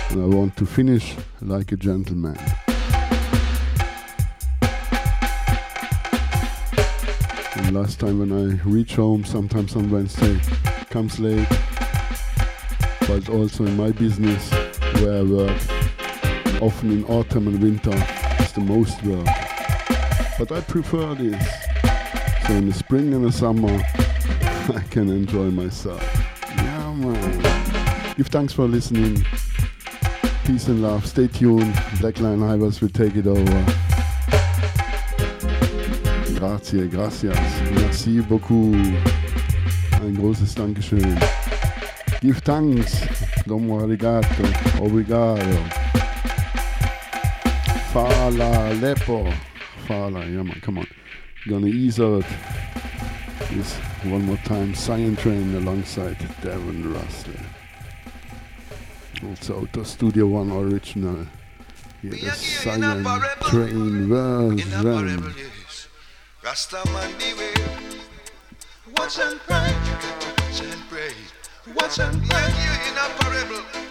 And 0.10 0.22
I 0.22 0.26
want 0.26 0.58
to 0.58 0.66
finish 0.66 1.16
like 1.40 1.72
a 1.72 1.78
gentleman. 1.78 2.38
And 7.56 7.74
last 7.74 8.02
time 8.02 8.20
when 8.20 8.34
I 8.34 8.62
reach 8.68 8.96
home, 8.96 9.24
sometimes 9.24 9.78
on 9.78 9.90
Wednesday, 9.90 10.38
comes 10.90 11.22
late. 11.22 11.48
But 13.08 13.30
also 13.30 13.66
in 13.66 13.78
my 13.78 13.92
business, 13.92 14.52
where 15.00 15.20
I 15.20 15.24
work, 15.24 15.62
often 16.62 16.92
in 16.92 17.06
autumn 17.06 17.48
and 17.48 17.64
winter 17.64 17.98
the 18.52 18.62
most 18.62 19.04
though. 19.04 19.24
But 20.38 20.52
I 20.52 20.62
prefer 20.62 21.14
this. 21.16 21.48
So 22.48 22.54
in 22.54 22.68
the 22.68 22.74
spring 22.74 23.14
and 23.14 23.26
the 23.26 23.32
summer, 23.32 23.70
I 24.76 24.84
can 24.90 25.10
enjoy 25.10 25.52
myself. 25.52 26.02
Yeah, 26.58 26.94
man. 26.94 28.14
Give 28.16 28.28
thanks 28.28 28.54
for 28.54 28.68
listening. 28.68 29.26
Peace 30.46 30.68
and 30.68 30.82
love. 30.82 31.06
Stay 31.06 31.28
tuned. 31.28 31.74
Blackline 32.02 32.40
Hivers 32.40 32.82
will 32.82 32.90
take 32.90 33.16
it 33.16 33.28
over. 33.28 33.66
Grazie, 36.40 36.88
gracias. 36.88 37.38
Merci 37.76 38.22
beaucoup. 38.22 38.76
Ein 40.02 40.16
großes 40.16 40.56
Dankeschön. 40.56 41.18
Give 42.22 42.42
thanks. 42.42 43.02
Domo 43.46 43.80
arigato. 43.80 44.44
Obrigado. 44.80 45.81
Fala 47.92 48.70
Aleppo. 48.70 49.30
Fala, 49.86 50.26
yeah 50.26 50.44
man, 50.44 50.62
come 50.62 50.78
on. 50.78 50.88
Gonna 51.50 51.68
ease 51.68 52.00
out 52.00 52.24
this 53.50 53.76
one 54.04 54.24
more 54.24 54.38
time. 54.46 54.74
Cyan 54.74 55.18
Train 55.18 55.54
alongside 55.56 56.18
Darren 56.42 56.94
Rustler. 56.94 57.44
Also 59.28 59.60
out 59.60 59.76
of 59.76 59.88
Studio 59.88 60.26
One 60.28 60.52
original. 60.52 61.28
Yeah, 62.02 62.12
the 62.12 62.32
Cyan 62.32 63.04
Train 63.42 64.08
version. 64.08 65.34
Rastaman 66.44 67.12
Watch 68.96 69.20
and 69.20 69.40
pray, 69.42 69.74
watch 70.40 70.62
and 70.62 70.82
pray, 70.90 71.14
watch 71.76 72.00
and 72.00 72.24
pray. 72.30 73.91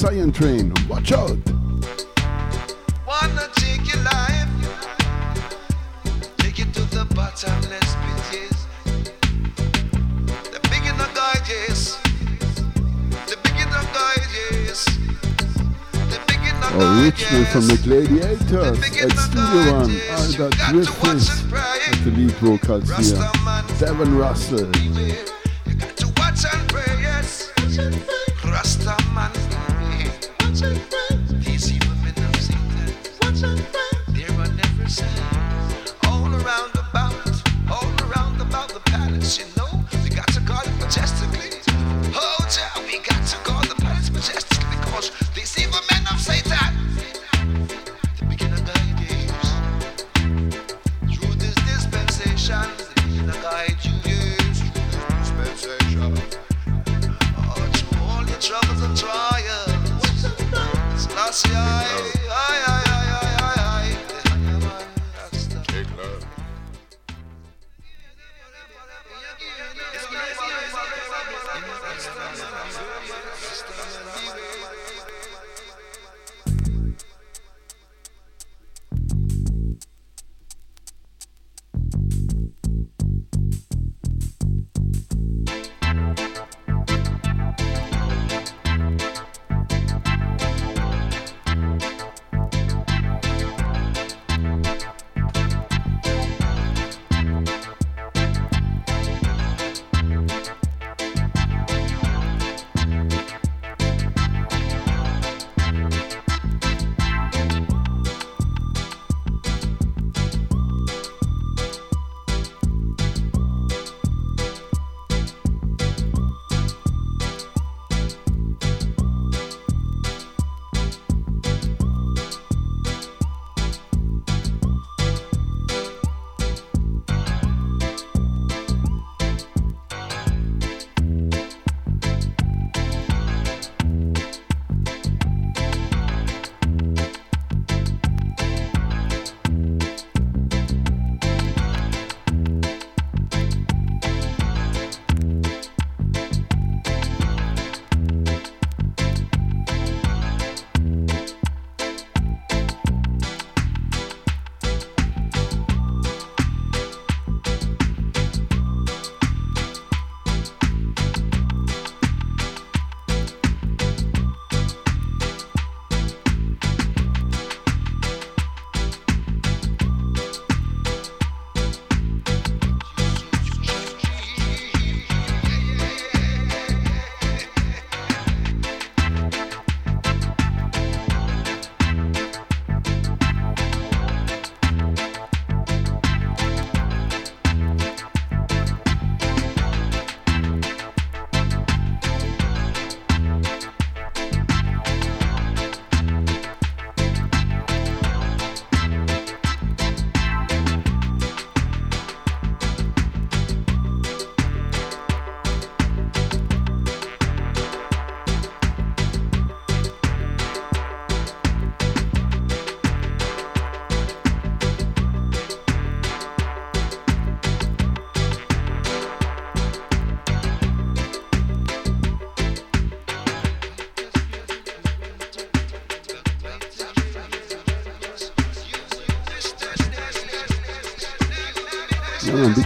Science 0.00 0.38
Train. 0.38 0.72
Watch 0.88 1.12
out! 1.12 1.36
Wanna 3.06 3.46
take 3.56 3.86
your 3.86 4.02
life, 4.02 4.48
take 6.38 6.58
it 6.58 6.72
to 6.72 6.80
the 6.88 7.04
bottomless 7.14 7.96
pit, 8.30 8.56
The 10.52 10.60
beginner 10.70 11.06
guide, 11.12 11.46
yes. 11.46 11.98
The 13.28 13.36
beginner 13.42 13.84
guide, 13.92 14.30
yes. 14.64 14.86
The 15.92 16.18
beginner 16.26 16.70
guide, 16.80 17.48
from 17.48 17.66
the 17.66 17.76
Gladiators 17.84 18.78
at 19.04 19.12
Studio 19.18 19.60
One. 19.70 19.90
All 20.16 20.32
Griffiths 20.72 21.28
the 22.04 22.10
lead 22.16 22.32
vocals 22.40 22.88
here. 22.96 23.20
Devon 23.78 24.16
Russell. 24.16 25.39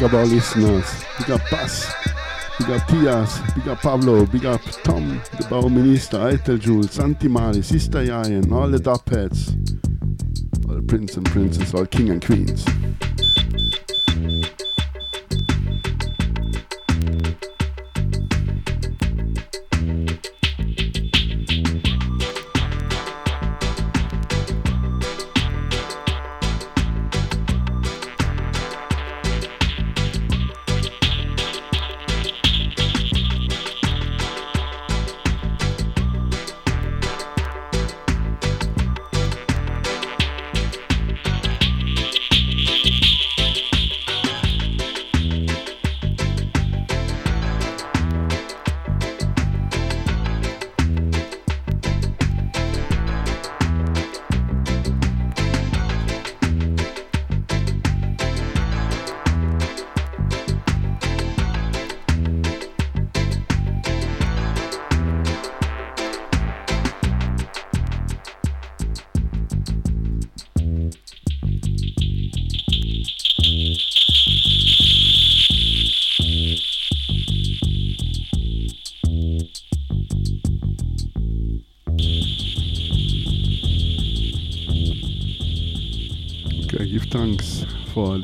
Up 0.05 0.12
our 0.12 0.26
listeners. 0.26 1.05
Big 1.18 1.31
up 1.31 1.41
Bass. 1.50 1.86
Big 2.58 2.70
up 2.70 2.83
Tias. 2.89 3.55
Big 3.55 3.68
up 3.68 3.78
Pablo. 3.81 4.26
Big 4.26 4.44
up 4.44 4.60
Tom, 4.83 5.23
the 5.39 5.47
Bau 5.49 5.68
Minister, 5.68 6.18
Eitel 6.18 6.60
Jules, 6.60 6.91
Santi 6.91 7.28
Mali, 7.28 7.62
Sister 7.62 8.05
Yayan, 8.05 8.52
all 8.52 8.68
the 8.68 8.78
top. 8.78 9.10
All 9.12 10.74
the 10.74 10.83
prince 10.86 11.16
and 11.16 11.24
princess, 11.24 11.73
all 11.73 11.86
king 11.86 12.10
and 12.10 12.24
queens. 12.24 12.66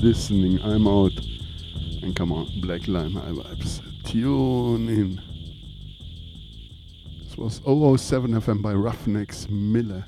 Listening. 0.03 0.59
I'm 0.62 0.89
out. 0.89 1.12
And 2.03 2.17
come 2.17 2.33
on, 2.33 2.49
Black 2.62 2.89
Lime 2.89 3.12
High 3.12 3.33
Vibes. 3.33 3.83
Tune 4.03 4.89
in. 4.89 5.20
This 7.23 7.37
was 7.37 7.61
007 8.01 8.31
FM 8.31 8.62
by 8.62 8.73
Ruffneck 8.73 9.31
Smille. 9.35 10.03